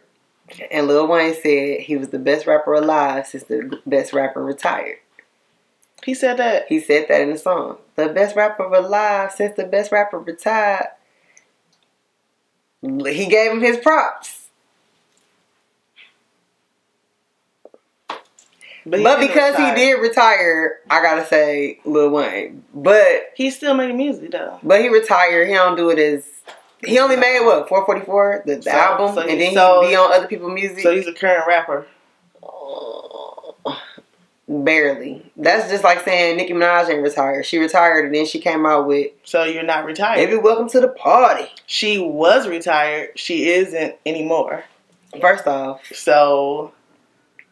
[0.70, 4.98] And Lil Wayne said he was the best rapper alive since the best rapper retired.
[6.04, 6.66] He said that.
[6.68, 7.78] He said that in the song.
[7.96, 10.88] The best rapper alive since the best rapper retired.
[12.82, 14.38] He gave him his props.
[18.84, 19.74] But, he didn't because retire.
[19.76, 22.64] he did retire, I gotta say Lil Wayne.
[22.74, 24.58] But he's still making music though.
[24.62, 25.46] but he retired.
[25.46, 26.26] He don't do it as
[26.84, 29.54] he only made what four forty four the, the So- album, so and he- then
[29.54, 30.80] so- he be on other people's music.
[30.80, 31.86] So he's a current rapper.
[32.42, 33.76] Uh,
[34.52, 35.22] Barely.
[35.36, 37.46] That's just like saying Nicki Minaj ain't retired.
[37.46, 40.16] She retired and then she came out with So you're not retired.
[40.16, 43.10] "Baby, welcome to the party." She was retired.
[43.18, 44.64] She isn't anymore.
[45.20, 46.72] First off, So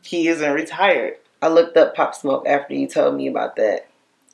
[0.02, 1.14] he isn't retired.
[1.40, 3.86] I looked up Pop Smoke after you told me about that,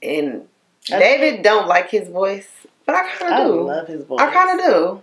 [0.02, 0.48] and
[0.92, 2.48] I- David don't like his voice,
[2.84, 3.60] but I kind of do.
[3.62, 4.20] love his voice.
[4.20, 5.02] I kind of do.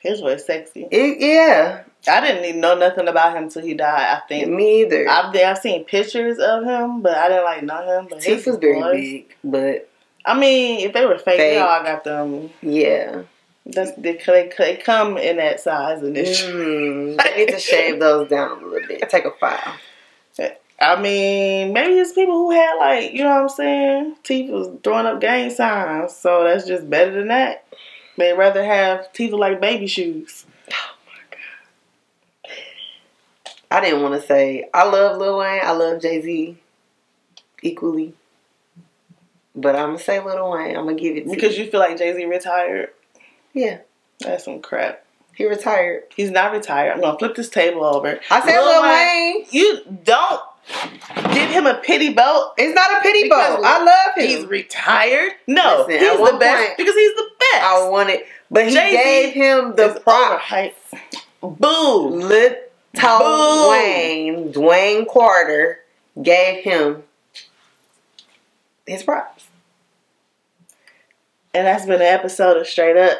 [0.00, 0.86] His voice sexy.
[0.90, 4.16] It, yeah, I didn't even know nothing about him till he died.
[4.16, 5.08] I think me either.
[5.08, 8.06] I've I've seen pictures of him, but I didn't like know him.
[8.08, 9.90] But Teeth was very voice- big, but
[10.24, 11.62] I mean, if they were fake, they Fake.
[11.62, 12.50] all got them.
[12.62, 13.22] yeah.
[13.70, 16.42] That's they, they, they come in that size and it's.
[16.42, 19.08] Mm, they need to shave those down a little bit.
[19.10, 19.74] Take a file.
[20.80, 24.16] I mean, maybe it's people who had like you know what I'm saying.
[24.22, 27.64] Teeth was throwing up gang signs, so that's just better than that.
[28.16, 30.46] They'd rather have teeth like baby shoes.
[33.70, 35.60] I didn't want to say I love Lil Wayne.
[35.62, 36.56] I love Jay Z
[37.62, 38.14] equally,
[39.54, 40.76] but I'm gonna say Lil Wayne.
[40.76, 41.34] I'm gonna give it to you.
[41.34, 42.90] Because you feel like Jay Z retired.
[43.52, 43.78] yeah,
[44.20, 45.04] That's some crap.
[45.34, 46.04] he retired.
[46.16, 46.92] He's not retired.
[46.94, 48.20] I'm gonna flip this table over.
[48.30, 49.46] I said Lil Lil Wayne.
[49.50, 50.40] You don't
[51.34, 52.54] give him a pity belt.
[52.58, 53.64] It's not a pity Because boat.
[53.64, 54.28] I love him.
[54.28, 55.32] He's retired.
[55.46, 57.64] No, Listen, he's the best point- because he's the best.
[57.64, 60.40] I want it, but he Jay-Z gave him the It's prop.
[60.40, 60.72] overhyped.
[61.42, 62.10] Boo.
[63.02, 63.70] Little Boom.
[63.70, 65.80] Wayne, Dwayne Carter,
[66.20, 67.02] gave him
[68.86, 69.46] his props.
[71.54, 73.18] And that's been an episode of Straight Up.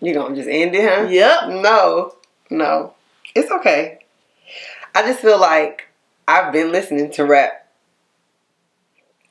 [0.00, 1.08] You gonna just end it, huh?
[1.08, 1.62] Yep.
[1.62, 2.14] No,
[2.50, 2.92] no,
[3.34, 3.98] it's okay.
[4.94, 5.88] I just feel like
[6.28, 7.65] I've been listening to rap,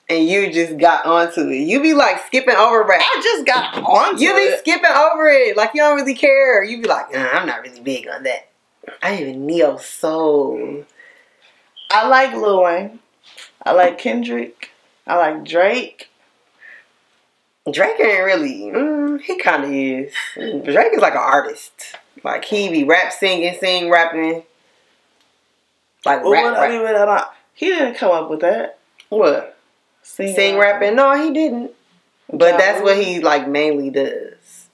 [0.09, 1.59] and you just got onto it.
[1.67, 3.01] You be like skipping over rap.
[3.01, 4.21] I just got onto it.
[4.21, 4.59] You be it.
[4.59, 6.63] skipping over it, like you don't really care.
[6.63, 8.49] You be like, nah, I'm not really big on that.
[9.01, 10.85] I even neo soul.
[11.89, 12.99] I like Lil Wayne.
[13.65, 14.69] I like Kendrick.
[15.07, 16.09] I like Drake.
[17.71, 18.61] Drake ain't really.
[18.71, 20.13] Mm, he kind of is.
[20.35, 21.95] Drake is like an artist.
[22.23, 24.43] Like he be rap singing, sing rapping.
[26.05, 26.95] Like Well, rap, what, I mean, rap.
[27.01, 28.77] about- he didn't come up with that.
[29.09, 29.54] What?
[30.05, 30.95] Sing, Sing rapping?
[30.95, 31.71] No, he didn't.
[32.31, 34.69] But Ja that's what he like mainly does.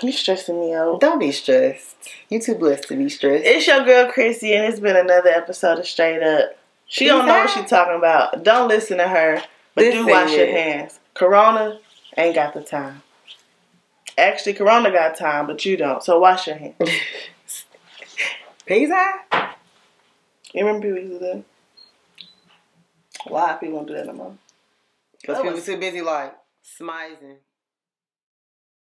[0.00, 1.00] You stressing me out.
[1.00, 1.96] Don't be stressed.
[2.28, 3.44] You too blessed to be stressed.
[3.44, 6.56] It's your girl Chrissy, and it's been another episode of Straight Up.
[6.86, 8.44] She don't know what she's talking about.
[8.44, 9.42] Don't listen to her,
[9.74, 11.00] but do wash your hands.
[11.14, 11.80] Corona
[12.16, 13.02] ain't got the time.
[14.16, 16.02] Actually, Corona got time, but you don't.
[16.02, 16.76] So wash your hands.
[18.66, 19.56] Peace out.
[20.54, 21.44] You remember people used
[23.26, 23.34] to do?
[23.34, 23.46] that?
[23.46, 24.38] Why people don't do that no more?
[25.20, 27.36] Because people was- too busy like smizing.